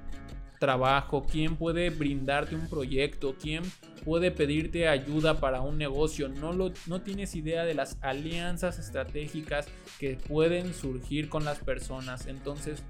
trabajo, 0.63 1.27
quién 1.29 1.57
puede 1.57 1.91
brindarte 1.91 2.55
un 2.55 2.69
proyecto, 2.69 3.35
quién 3.35 3.65
puede 4.05 4.31
pedirte 4.31 4.87
ayuda 4.87 5.41
para 5.41 5.61
un 5.61 5.77
negocio. 5.77 6.29
No, 6.29 6.53
lo, 6.53 6.73
no 6.87 7.03
tienes 7.03 7.35
idea 7.35 7.65
de 7.65 7.75
las 7.75 7.97
alianzas 8.01 8.79
estratégicas 8.79 9.67
que 9.99 10.17
pueden 10.17 10.73
surgir 10.73 11.29
con 11.29 11.45
las 11.45 11.59
personas. 11.59 12.29
Entonces, 12.29 12.85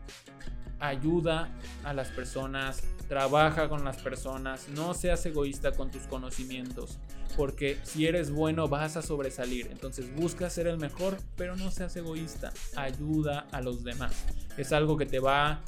ayuda 0.83 1.49
a 1.85 1.95
las 1.95 2.09
personas, 2.09 2.83
trabaja 3.09 3.69
con 3.69 3.85
las 3.85 3.99
personas, 3.99 4.69
no 4.69 4.95
seas 4.95 5.25
egoísta 5.25 5.73
con 5.73 5.91
tus 5.91 6.03
conocimientos, 6.03 6.99
porque 7.37 7.79
si 7.85 8.07
eres 8.07 8.31
bueno 8.31 8.69
vas 8.69 8.97
a 8.97 9.03
sobresalir. 9.03 9.69
Entonces 9.71 10.15
busca 10.15 10.51
ser 10.51 10.67
el 10.67 10.79
mejor, 10.79 11.17
pero 11.37 11.57
no 11.57 11.71
seas 11.71 11.95
egoísta, 11.97 12.53
ayuda 12.77 13.47
a 13.53 13.61
los 13.61 13.85
demás. 13.85 14.25
Es 14.57 14.73
algo 14.73 14.97
que 14.97 15.07
te 15.07 15.21
va 15.21 15.63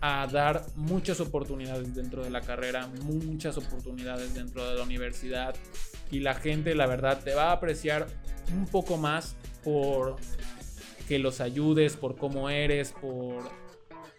a 0.00 0.26
dar 0.26 0.66
muchas 0.74 1.20
oportunidades 1.20 1.94
dentro 1.94 2.22
de 2.22 2.30
la 2.30 2.40
carrera, 2.40 2.88
muchas 3.02 3.56
oportunidades 3.56 4.34
dentro 4.34 4.68
de 4.68 4.74
la 4.74 4.82
universidad 4.82 5.54
y 6.10 6.20
la 6.20 6.34
gente 6.34 6.74
la 6.74 6.86
verdad 6.86 7.22
te 7.22 7.34
va 7.34 7.50
a 7.50 7.52
apreciar 7.52 8.06
un 8.52 8.66
poco 8.66 8.96
más 8.96 9.36
por 9.64 10.16
que 11.08 11.18
los 11.18 11.40
ayudes, 11.40 11.96
por 11.96 12.16
cómo 12.16 12.50
eres, 12.50 12.92
por 12.92 13.48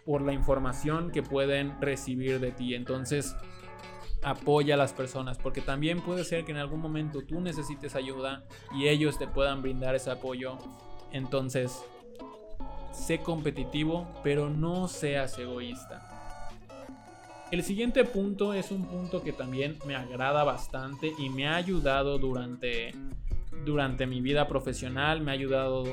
por 0.08 0.22
la 0.22 0.32
información 0.32 1.10
que 1.10 1.22
pueden 1.22 1.78
recibir 1.82 2.40
de 2.40 2.50
ti. 2.50 2.74
Entonces, 2.74 3.36
apoya 4.22 4.72
a 4.72 4.78
las 4.78 4.94
personas, 4.94 5.36
porque 5.36 5.60
también 5.60 6.00
puede 6.00 6.24
ser 6.24 6.46
que 6.46 6.52
en 6.52 6.56
algún 6.56 6.80
momento 6.80 7.20
tú 7.26 7.42
necesites 7.42 7.94
ayuda 7.94 8.42
y 8.74 8.88
ellos 8.88 9.18
te 9.18 9.28
puedan 9.28 9.60
brindar 9.60 9.94
ese 9.94 10.10
apoyo. 10.10 10.56
Entonces, 11.12 11.84
sé 12.90 13.18
competitivo, 13.18 14.08
pero 14.24 14.48
no 14.48 14.88
seas 14.88 15.38
egoísta. 15.38 16.08
El 17.50 17.62
siguiente 17.62 18.02
punto 18.04 18.54
es 18.54 18.70
un 18.70 18.86
punto 18.86 19.22
que 19.22 19.34
también 19.34 19.76
me 19.86 19.94
agrada 19.94 20.42
bastante 20.42 21.12
y 21.18 21.28
me 21.28 21.48
ha 21.48 21.56
ayudado 21.56 22.18
durante, 22.18 22.92
durante 23.66 24.06
mi 24.06 24.22
vida 24.22 24.48
profesional, 24.48 25.20
me 25.20 25.32
ha 25.32 25.34
ayudado 25.34 25.84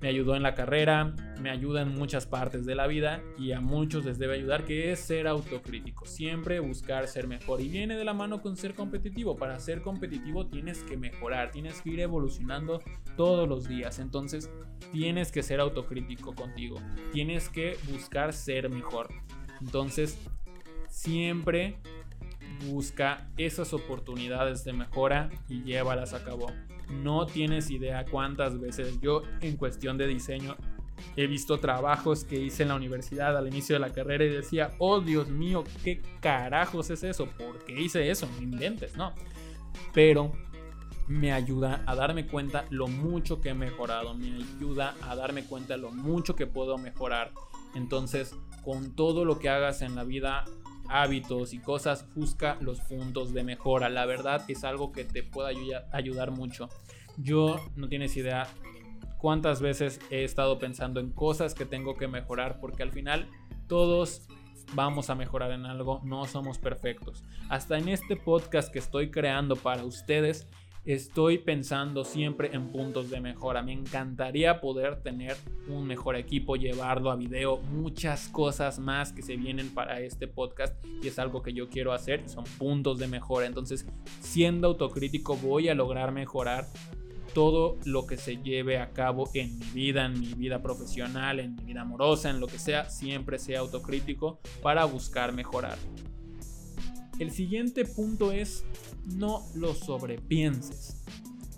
me 0.00 0.08
ayudó 0.08 0.36
en 0.36 0.42
la 0.42 0.54
carrera, 0.54 1.14
me 1.40 1.50
ayuda 1.50 1.82
en 1.82 1.94
muchas 1.94 2.26
partes 2.26 2.66
de 2.66 2.74
la 2.74 2.86
vida 2.86 3.22
y 3.38 3.52
a 3.52 3.60
muchos 3.60 4.04
les 4.04 4.18
debe 4.18 4.34
ayudar, 4.34 4.64
que 4.64 4.92
es 4.92 5.00
ser 5.00 5.26
autocrítico, 5.26 6.06
siempre 6.06 6.60
buscar 6.60 7.08
ser 7.08 7.26
mejor 7.26 7.60
y 7.60 7.68
viene 7.68 7.96
de 7.96 8.04
la 8.04 8.12
mano 8.12 8.42
con 8.42 8.56
ser 8.56 8.74
competitivo. 8.74 9.36
Para 9.36 9.58
ser 9.58 9.82
competitivo 9.82 10.46
tienes 10.46 10.82
que 10.82 10.96
mejorar, 10.96 11.50
tienes 11.50 11.80
que 11.80 11.90
ir 11.90 12.00
evolucionando 12.00 12.82
todos 13.16 13.48
los 13.48 13.68
días, 13.68 13.98
entonces 13.98 14.50
tienes 14.92 15.32
que 15.32 15.42
ser 15.42 15.60
autocrítico 15.60 16.34
contigo, 16.34 16.76
tienes 17.12 17.48
que 17.48 17.78
buscar 17.90 18.32
ser 18.32 18.68
mejor. 18.68 19.08
Entonces, 19.60 20.18
siempre 20.88 21.78
busca 22.68 23.28
esas 23.36 23.72
oportunidades 23.72 24.64
de 24.64 24.72
mejora 24.72 25.30
y 25.48 25.62
llévalas 25.62 26.14
a 26.14 26.24
cabo. 26.24 26.46
No 26.90 27.26
tienes 27.26 27.70
idea 27.70 28.04
cuántas 28.04 28.60
veces 28.60 29.00
yo 29.00 29.22
en 29.40 29.56
cuestión 29.56 29.98
de 29.98 30.06
diseño 30.06 30.56
he 31.16 31.26
visto 31.26 31.58
trabajos 31.58 32.24
que 32.24 32.38
hice 32.38 32.62
en 32.62 32.70
la 32.70 32.74
universidad 32.74 33.36
al 33.36 33.46
inicio 33.48 33.74
de 33.74 33.80
la 33.80 33.92
carrera 33.92 34.24
y 34.24 34.30
decía, 34.30 34.72
oh 34.78 35.00
Dios 35.00 35.28
mío, 35.28 35.64
¿qué 35.84 36.00
carajos 36.20 36.90
es 36.90 37.02
eso? 37.02 37.26
¿Por 37.26 37.64
qué 37.64 37.80
hice 37.80 38.10
eso? 38.10 38.28
No 38.36 38.42
inventes, 38.42 38.96
¿no? 38.96 39.12
Pero 39.92 40.32
me 41.06 41.32
ayuda 41.32 41.82
a 41.86 41.94
darme 41.94 42.26
cuenta 42.26 42.64
lo 42.70 42.88
mucho 42.88 43.40
que 43.40 43.50
he 43.50 43.54
mejorado, 43.54 44.14
me 44.14 44.28
ayuda 44.36 44.94
a 45.02 45.14
darme 45.14 45.44
cuenta 45.44 45.76
lo 45.76 45.90
mucho 45.90 46.34
que 46.34 46.46
puedo 46.46 46.78
mejorar. 46.78 47.32
Entonces, 47.74 48.34
con 48.64 48.96
todo 48.96 49.24
lo 49.24 49.38
que 49.38 49.48
hagas 49.48 49.82
en 49.82 49.94
la 49.94 50.04
vida, 50.04 50.44
hábitos 50.88 51.52
y 51.52 51.58
cosas, 51.58 52.06
busca 52.14 52.56
los 52.60 52.80
puntos 52.80 53.32
de 53.32 53.44
mejora. 53.44 53.88
La 53.88 54.06
verdad 54.06 54.42
es 54.48 54.64
algo 54.64 54.92
que 54.92 55.04
te 55.04 55.22
puede 55.22 55.54
ayudar 55.92 56.30
mucho. 56.30 56.68
Yo 57.16 57.60
no 57.76 57.88
tienes 57.88 58.16
idea 58.16 58.46
cuántas 59.18 59.60
veces 59.60 60.00
he 60.10 60.24
estado 60.24 60.58
pensando 60.58 61.00
en 61.00 61.10
cosas 61.10 61.54
que 61.54 61.64
tengo 61.64 61.96
que 61.96 62.08
mejorar 62.08 62.60
porque 62.60 62.82
al 62.82 62.92
final 62.92 63.28
todos 63.66 64.28
vamos 64.74 65.10
a 65.10 65.14
mejorar 65.14 65.52
en 65.52 65.64
algo, 65.66 66.00
no 66.04 66.24
somos 66.26 66.58
perfectos. 66.58 67.24
Hasta 67.48 67.78
en 67.78 67.88
este 67.88 68.16
podcast 68.16 68.72
que 68.72 68.78
estoy 68.78 69.10
creando 69.10 69.56
para 69.56 69.84
ustedes, 69.84 70.48
estoy 70.86 71.38
pensando 71.38 72.04
siempre 72.04 72.54
en 72.54 72.68
puntos 72.68 73.10
de 73.10 73.20
mejora. 73.20 73.62
Me 73.62 73.72
encantaría 73.72 74.60
poder 74.60 75.02
tener 75.02 75.36
un 75.68 75.84
mejor 75.84 76.14
equipo, 76.16 76.54
llevarlo 76.54 77.10
a 77.10 77.16
video, 77.16 77.58
muchas 77.58 78.28
cosas 78.28 78.78
más 78.78 79.12
que 79.12 79.22
se 79.22 79.36
vienen 79.36 79.74
para 79.74 80.00
este 80.00 80.28
podcast 80.28 80.74
y 81.02 81.08
es 81.08 81.18
algo 81.18 81.42
que 81.42 81.52
yo 81.52 81.68
quiero 81.68 81.92
hacer, 81.92 82.28
son 82.28 82.44
puntos 82.58 82.98
de 82.98 83.08
mejora. 83.08 83.46
Entonces, 83.46 83.84
siendo 84.20 84.68
autocrítico, 84.68 85.36
voy 85.36 85.68
a 85.68 85.74
lograr 85.74 86.12
mejorar 86.12 86.66
todo 87.34 87.76
lo 87.84 88.06
que 88.06 88.16
se 88.16 88.36
lleve 88.38 88.78
a 88.78 88.92
cabo 88.92 89.28
en 89.34 89.58
mi 89.58 89.66
vida, 89.74 90.06
en 90.06 90.18
mi 90.18 90.32
vida 90.34 90.62
profesional, 90.62 91.40
en 91.40 91.56
mi 91.56 91.64
vida 91.64 91.82
amorosa, 91.82 92.30
en 92.30 92.40
lo 92.40 92.46
que 92.46 92.58
sea, 92.58 92.88
siempre 92.88 93.38
sea 93.38 93.60
autocrítico 93.60 94.40
para 94.62 94.84
buscar 94.84 95.32
mejorar. 95.32 95.76
El 97.18 97.30
siguiente 97.30 97.84
punto 97.84 98.32
es 98.32 98.64
no 99.06 99.42
lo 99.54 99.74
sobrepienses. 99.74 101.02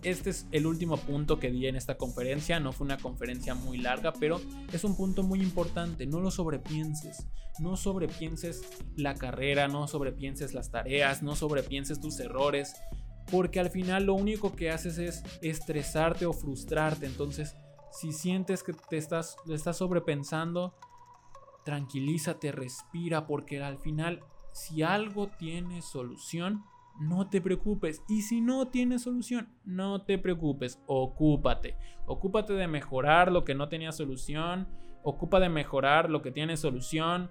Este 0.05 0.31
es 0.31 0.47
el 0.53 0.66
último 0.66 0.97
punto 0.97 1.40
que 1.40 1.51
di 1.51 1.66
en 1.66 1.75
esta 1.75 1.97
conferencia. 1.97 2.61
No 2.61 2.73
fue 2.73 2.85
una 2.85 2.99
conferencia 2.99 3.55
muy 3.55 3.79
larga, 3.79 4.12
pero 4.12 4.40
es 4.73 4.85
un 4.85 4.97
punto 4.97 5.25
muy 5.25 5.42
importante. 5.42 6.07
No 6.07 6.21
lo 6.21 6.31
sobrepienses. 6.31 7.27
No 7.59 7.77
sobrepienses 7.77 8.62
la 8.94 9.14
carrera, 9.14 9.66
no 9.66 9.88
sobrepienses 9.88 10.55
las 10.55 10.71
tareas, 10.71 11.23
no 11.25 11.35
sobrepienses 11.35 12.01
tus 12.01 12.21
errores. 12.21 12.75
Porque 13.29 13.59
al 13.59 13.71
final 13.71 14.05
lo 14.05 14.14
único 14.14 14.55
que 14.55 14.71
haces 14.71 14.99
es 14.99 15.25
estresarte 15.42 16.25
o 16.27 16.33
frustrarte. 16.33 17.07
Entonces, 17.07 17.57
si 17.90 18.12
sientes 18.12 18.62
que 18.62 18.75
te 18.75 18.97
estás, 18.97 19.37
estás 19.49 19.79
sobrepensando, 19.79 20.75
tranquilízate, 21.64 22.53
respira, 22.53 23.27
porque 23.27 23.61
al 23.61 23.79
final, 23.79 24.23
si 24.53 24.83
algo 24.83 25.29
tiene 25.29 25.83
solución, 25.83 26.65
no 26.99 27.29
te 27.29 27.41
preocupes. 27.41 28.03
Y 28.09 28.23
si 28.23 28.41
no 28.41 28.69
tienes 28.69 29.03
solución, 29.03 29.49
no 29.65 30.03
te 30.03 30.19
preocupes, 30.19 30.83
ocúpate. 30.87 31.77
Ocúpate 32.07 32.55
de 32.55 32.67
mejorar 32.67 33.31
lo 33.31 33.45
que 33.45 33.55
no 33.55 33.69
tenía 33.69 33.93
solución, 33.93 34.69
ocupa 35.03 35.41
de 35.41 35.49
mejorar 35.49 36.11
lo 36.11 36.23
que 36.23 36.33
tiene 36.33 36.57
solución. 36.57 37.31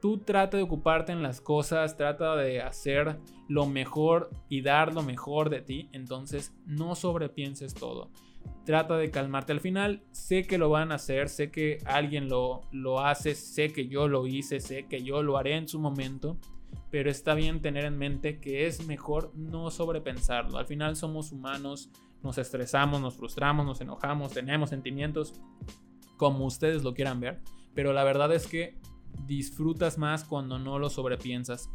Tú 0.00 0.18
trata 0.18 0.58
de 0.58 0.62
ocuparte 0.62 1.12
en 1.12 1.22
las 1.22 1.40
cosas, 1.40 1.96
trata 1.96 2.36
de 2.36 2.60
hacer 2.60 3.18
lo 3.48 3.66
mejor 3.66 4.30
y 4.48 4.60
dar 4.60 4.92
lo 4.92 5.02
mejor 5.02 5.48
de 5.48 5.62
ti. 5.62 5.88
Entonces 5.92 6.54
no 6.66 6.94
sobrepienses 6.94 7.74
todo. 7.74 8.10
Trata 8.64 8.96
de 8.96 9.10
calmarte 9.10 9.52
al 9.52 9.60
final. 9.60 10.02
Sé 10.12 10.42
que 10.46 10.58
lo 10.58 10.70
van 10.70 10.92
a 10.92 10.96
hacer, 10.96 11.28
sé 11.28 11.50
que 11.50 11.78
alguien 11.84 12.28
lo, 12.28 12.62
lo 12.72 13.00
hace, 13.00 13.34
sé 13.34 13.72
que 13.72 13.88
yo 13.88 14.08
lo 14.08 14.26
hice, 14.26 14.60
sé 14.60 14.86
que 14.86 15.02
yo 15.02 15.22
lo 15.22 15.38
haré 15.38 15.56
en 15.56 15.68
su 15.68 15.78
momento 15.78 16.38
pero 16.90 17.10
está 17.10 17.34
bien 17.34 17.60
tener 17.60 17.84
en 17.84 17.98
mente 17.98 18.40
que 18.40 18.66
es 18.66 18.86
mejor 18.86 19.32
no 19.34 19.70
sobrepensarlo. 19.70 20.58
Al 20.58 20.66
final 20.66 20.96
somos 20.96 21.32
humanos, 21.32 21.90
nos 22.22 22.38
estresamos, 22.38 23.00
nos 23.00 23.14
frustramos, 23.16 23.66
nos 23.66 23.80
enojamos, 23.80 24.32
tenemos 24.32 24.70
sentimientos, 24.70 25.34
como 26.16 26.46
ustedes 26.46 26.84
lo 26.84 26.94
quieran 26.94 27.20
ver, 27.20 27.40
pero 27.74 27.92
la 27.92 28.04
verdad 28.04 28.32
es 28.32 28.46
que 28.46 28.78
disfrutas 29.26 29.98
más 29.98 30.24
cuando 30.24 30.58
no 30.58 30.78
lo 30.78 30.90
sobrepiensas. 30.90 31.68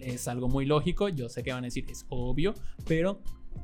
Es 0.00 0.28
algo 0.28 0.48
muy 0.48 0.64
lógico, 0.64 1.10
yo 1.10 1.28
sé 1.28 1.42
que 1.42 1.52
van 1.52 1.64
a 1.64 1.66
decir 1.66 1.84
es 1.90 2.06
obvio, 2.08 2.54
pero 2.86 3.20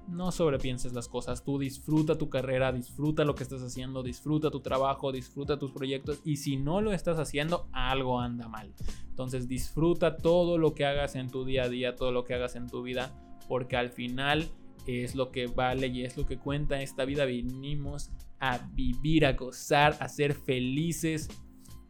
no 0.08 0.32
sobrepienses 0.32 0.92
las 0.92 1.08
cosas. 1.08 1.44
Tú 1.44 1.58
disfruta 1.58 2.16
tu 2.16 2.28
carrera, 2.28 2.72
disfruta 2.72 3.24
lo 3.24 3.34
que 3.34 3.42
estás 3.42 3.62
haciendo, 3.62 4.02
disfruta 4.02 4.50
tu 4.50 4.60
trabajo, 4.60 5.12
disfruta 5.12 5.58
tus 5.58 5.72
proyectos 5.72 6.20
y 6.24 6.36
si 6.36 6.56
no 6.56 6.80
lo 6.80 6.92
estás 6.92 7.18
haciendo, 7.18 7.68
algo 7.72 8.20
anda 8.20 8.48
mal. 8.48 8.72
Entonces 9.08 9.48
disfruta 9.48 10.16
todo 10.16 10.58
lo 10.58 10.74
que 10.74 10.84
hagas 10.84 11.14
en 11.14 11.30
tu 11.30 11.44
día 11.44 11.64
a 11.64 11.68
día, 11.68 11.96
todo 11.96 12.12
lo 12.12 12.24
que 12.24 12.34
hagas 12.34 12.56
en 12.56 12.68
tu 12.68 12.82
vida, 12.82 13.14
porque 13.48 13.76
al 13.76 13.90
final 13.90 14.50
es 14.86 15.14
lo 15.14 15.30
que 15.30 15.46
vale 15.46 15.86
y 15.86 16.04
es 16.04 16.16
lo 16.16 16.26
que 16.26 16.38
cuenta 16.38 16.82
esta 16.82 17.04
vida. 17.04 17.24
Vinimos 17.24 18.10
a 18.40 18.58
vivir, 18.58 19.24
a 19.26 19.32
gozar, 19.32 19.96
a 20.00 20.08
ser 20.08 20.34
felices. 20.34 21.28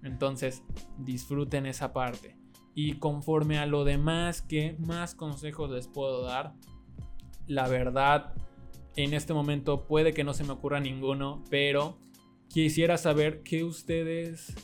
Entonces, 0.02 0.62
disfruten 0.98 1.66
esa 1.66 1.92
parte. 1.92 2.36
Y 2.74 2.94
conforme 2.94 3.58
a 3.58 3.66
lo 3.66 3.84
demás, 3.84 4.42
¿qué 4.42 4.76
más 4.78 5.14
consejos 5.14 5.70
les 5.70 5.88
puedo 5.88 6.22
dar? 6.22 6.54
La 7.46 7.68
verdad, 7.68 8.34
en 8.96 9.12
este 9.12 9.34
momento 9.34 9.86
puede 9.86 10.12
que 10.12 10.24
no 10.24 10.34
se 10.34 10.44
me 10.44 10.52
ocurra 10.52 10.80
ninguno, 10.80 11.42
pero 11.50 11.98
quisiera 12.48 12.96
saber 12.96 13.42
que 13.42 13.64
ustedes 13.64 14.54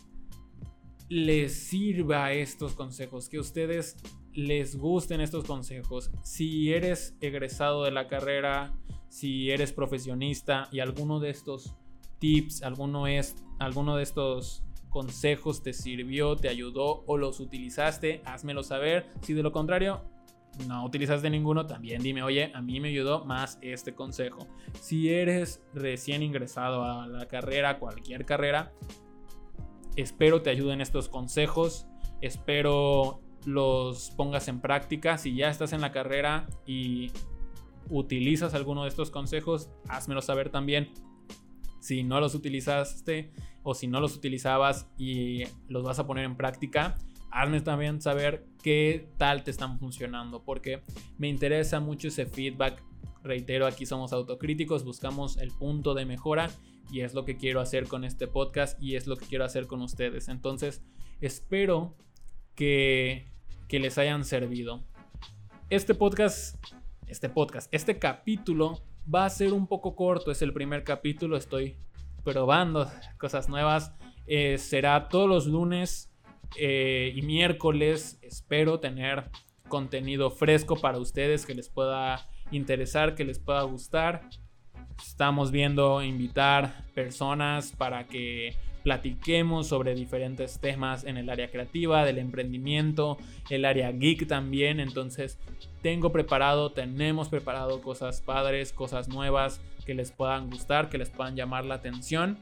les 1.09 1.69
sirva 1.69 2.33
estos 2.33 2.75
consejos, 2.75 3.29
que 3.29 3.38
ustedes 3.38 3.97
les 4.33 4.77
gusten 4.77 5.21
estos 5.21 5.45
consejos. 5.45 6.11
Si 6.23 6.73
eres 6.73 7.16
egresado 7.21 7.85
de 7.85 7.90
la 7.90 8.07
carrera, 8.07 8.73
si 9.09 9.51
eres 9.51 9.73
profesionista 9.73 10.69
y 10.71 10.79
alguno 10.79 11.19
de 11.19 11.31
estos 11.31 11.75
tips, 12.19 12.62
alguno 12.62 13.07
es 13.09 13.35
alguno 13.59 13.97
de 13.97 14.05
estos 14.05 14.62
consejos 14.88 15.62
te 15.62 15.73
sirvió, 15.73 16.37
te 16.37 16.49
ayudó 16.49 17.05
o 17.07 17.16
los 17.16 17.40
utilizaste, 17.40 18.23
házmelo 18.25 18.62
saber. 18.62 19.07
Si 19.23 19.35
de 19.35 19.43
lo 19.43 19.53
contrario 19.53 20.03
no 20.66 20.85
utilizaste 20.85 21.31
ninguno, 21.31 21.66
también 21.66 22.03
dime, 22.03 22.23
oye, 22.23 22.53
a 22.55 22.61
mí 22.61 22.81
me 22.81 22.88
ayudó 22.88 23.25
más 23.25 23.59
este 23.62 23.94
consejo. 23.94 24.46
Si 24.81 25.11
eres 25.11 25.62
recién 25.75 26.23
ingresado 26.23 26.85
a 26.85 27.07
la 27.07 27.27
carrera, 27.27 27.79
cualquier 27.79 28.25
carrera, 28.25 28.73
espero 29.96 30.42
te 30.42 30.51
ayuden 30.51 30.81
estos 30.81 31.09
consejos, 31.09 31.87
espero 32.20 33.20
los 33.44 34.11
pongas 34.11 34.49
en 34.49 34.61
práctica. 34.61 35.18
Si 35.18 35.35
ya 35.35 35.49
estás 35.49 35.73
en 35.73 35.81
la 35.81 35.92
carrera 35.92 36.49
y 36.66 37.11
utilizas 37.88 38.55
alguno 38.55 38.83
de 38.83 38.88
estos 38.88 39.11
consejos, 39.11 39.70
házmelo 39.88 40.23
saber 40.23 40.51
también. 40.51 40.90
Si 41.81 42.03
no 42.03 42.20
los 42.20 42.35
utilizaste 42.35 43.33
o 43.62 43.75
si 43.75 43.87
no 43.88 44.01
los 44.01 44.16
utilizabas 44.16 44.88
y 44.99 45.44
los 45.68 45.83
vas 45.83 45.99
a 45.99 46.07
poner 46.07 46.25
en 46.25 46.37
práctica, 46.37 46.96
hazme 47.31 47.61
también 47.61 48.01
saber 48.01 48.47
qué 48.62 49.09
tal 49.16 49.45
te 49.45 49.51
están 49.51 49.79
funcionando, 49.79 50.43
porque 50.43 50.83
me 51.19 51.29
interesa 51.29 51.81
mucho 51.81 52.09
ese 52.09 52.27
feedback. 52.27 52.83
Reitero, 53.23 53.66
aquí 53.66 53.87
somos 53.87 54.12
autocríticos, 54.12 54.85
buscamos 54.85 55.37
el 55.38 55.51
punto 55.51 55.95
de 55.95 56.07
mejora 56.07 56.51
y 56.90 57.01
es 57.01 57.14
lo 57.14 57.25
que 57.25 57.37
quiero 57.37 57.61
hacer 57.61 57.87
con 57.87 58.05
este 58.05 58.27
podcast 58.27 58.83
y 58.83 58.97
es 58.97 59.07
lo 59.07 59.16
que 59.16 59.27
quiero 59.27 59.45
hacer 59.45 59.66
con 59.66 59.83
ustedes. 59.83 60.29
Entonces, 60.29 60.83
espero 61.21 61.97
que, 62.55 63.29
que 63.69 63.79
les 63.79 63.99
hayan 63.99 64.25
servido. 64.25 64.85
Este 65.69 65.95
podcast, 65.95 66.57
este 67.07 67.29
podcast, 67.29 67.73
este 67.73 67.99
capítulo 67.99 68.83
va 69.12 69.25
a 69.25 69.31
ser 69.31 69.53
un 69.53 69.66
poco 69.66 69.95
corto, 69.95 70.31
es 70.31 70.43
el 70.43 70.53
primer 70.53 70.83
capítulo, 70.83 71.37
estoy 71.37 71.77
probando 72.25 72.90
cosas 73.19 73.49
nuevas. 73.49 73.93
Eh, 74.27 74.59
será 74.59 75.09
todos 75.09 75.29
los 75.29 75.47
lunes 75.47 76.10
eh, 76.56 77.12
y 77.14 77.22
miércoles. 77.22 78.18
Espero 78.22 78.80
tener 78.80 79.30
contenido 79.68 80.30
fresco 80.30 80.76
para 80.76 80.98
ustedes 80.98 81.46
que 81.46 81.54
les 81.54 81.68
pueda 81.68 82.28
interesar, 82.50 83.14
que 83.14 83.24
les 83.24 83.38
pueda 83.38 83.62
gustar. 83.62 84.28
Estamos 85.02 85.50
viendo 85.50 86.02
invitar 86.02 86.84
personas 86.94 87.72
para 87.72 88.06
que 88.06 88.54
platiquemos 88.82 89.66
sobre 89.68 89.94
diferentes 89.94 90.58
temas 90.58 91.04
en 91.04 91.16
el 91.16 91.28
área 91.28 91.50
creativa, 91.50 92.04
del 92.04 92.18
emprendimiento, 92.18 93.18
el 93.48 93.64
área 93.64 93.92
geek 93.92 94.26
también. 94.26 94.80
Entonces 94.80 95.38
tengo 95.82 96.12
preparado, 96.12 96.72
tenemos 96.72 97.28
preparado 97.28 97.80
cosas 97.82 98.20
padres, 98.20 98.72
cosas 98.72 99.08
nuevas 99.08 99.60
que 99.86 99.94
les 99.94 100.12
puedan 100.12 100.50
gustar, 100.50 100.88
que 100.88 100.98
les 100.98 101.10
puedan 101.10 101.36
llamar 101.36 101.64
la 101.64 101.76
atención. 101.76 102.38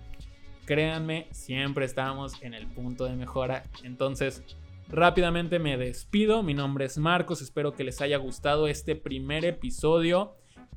Créanme, 0.68 1.28
siempre 1.30 1.86
estamos 1.86 2.42
en 2.42 2.52
el 2.52 2.66
punto 2.66 3.06
de 3.06 3.16
mejora. 3.16 3.62
Entonces, 3.84 4.44
rápidamente 4.90 5.58
me 5.58 5.78
despido. 5.78 6.42
Mi 6.42 6.52
nombre 6.52 6.84
es 6.84 6.98
Marcos, 6.98 7.40
espero 7.40 7.72
que 7.72 7.84
les 7.84 8.02
haya 8.02 8.18
gustado 8.18 8.68
este 8.68 8.94
primer 8.94 9.46
episodio. 9.46 10.36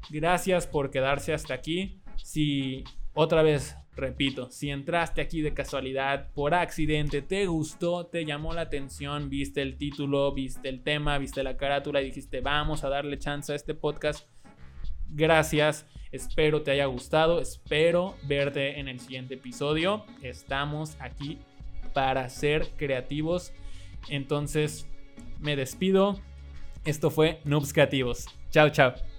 Gracias 0.09 0.65
por 0.65 0.91
quedarse 0.91 1.33
hasta 1.33 1.55
aquí. 1.55 1.99
Si 2.23 2.85
otra 3.13 3.43
vez 3.43 3.75
repito, 3.93 4.49
si 4.49 4.69
entraste 4.69 5.19
aquí 5.19 5.41
de 5.41 5.53
casualidad, 5.53 6.29
por 6.33 6.53
accidente, 6.53 7.21
te 7.21 7.45
gustó, 7.47 8.05
te 8.05 8.23
llamó 8.23 8.53
la 8.53 8.61
atención, 8.61 9.29
viste 9.29 9.61
el 9.61 9.75
título, 9.75 10.33
viste 10.33 10.69
el 10.69 10.83
tema, 10.83 11.17
viste 11.17 11.43
la 11.43 11.57
carátula 11.57 12.01
y 12.01 12.05
dijiste, 12.05 12.39
vamos 12.39 12.85
a 12.85 12.89
darle 12.89 13.19
chance 13.19 13.51
a 13.51 13.57
este 13.57 13.75
podcast, 13.75 14.25
gracias. 15.11 15.85
Espero 16.11 16.61
te 16.61 16.71
haya 16.71 16.85
gustado, 16.87 17.39
espero 17.39 18.15
verte 18.23 18.79
en 18.79 18.87
el 18.87 18.99
siguiente 18.99 19.35
episodio. 19.35 20.05
Estamos 20.21 20.97
aquí 20.99 21.39
para 21.93 22.27
ser 22.29 22.69
creativos. 22.77 23.53
Entonces, 24.09 24.87
me 25.39 25.55
despido. 25.55 26.19
Esto 26.83 27.11
fue 27.11 27.39
Noobs 27.45 27.73
Creativos. 27.73 28.25
Chao, 28.49 28.69
chao. 28.69 29.10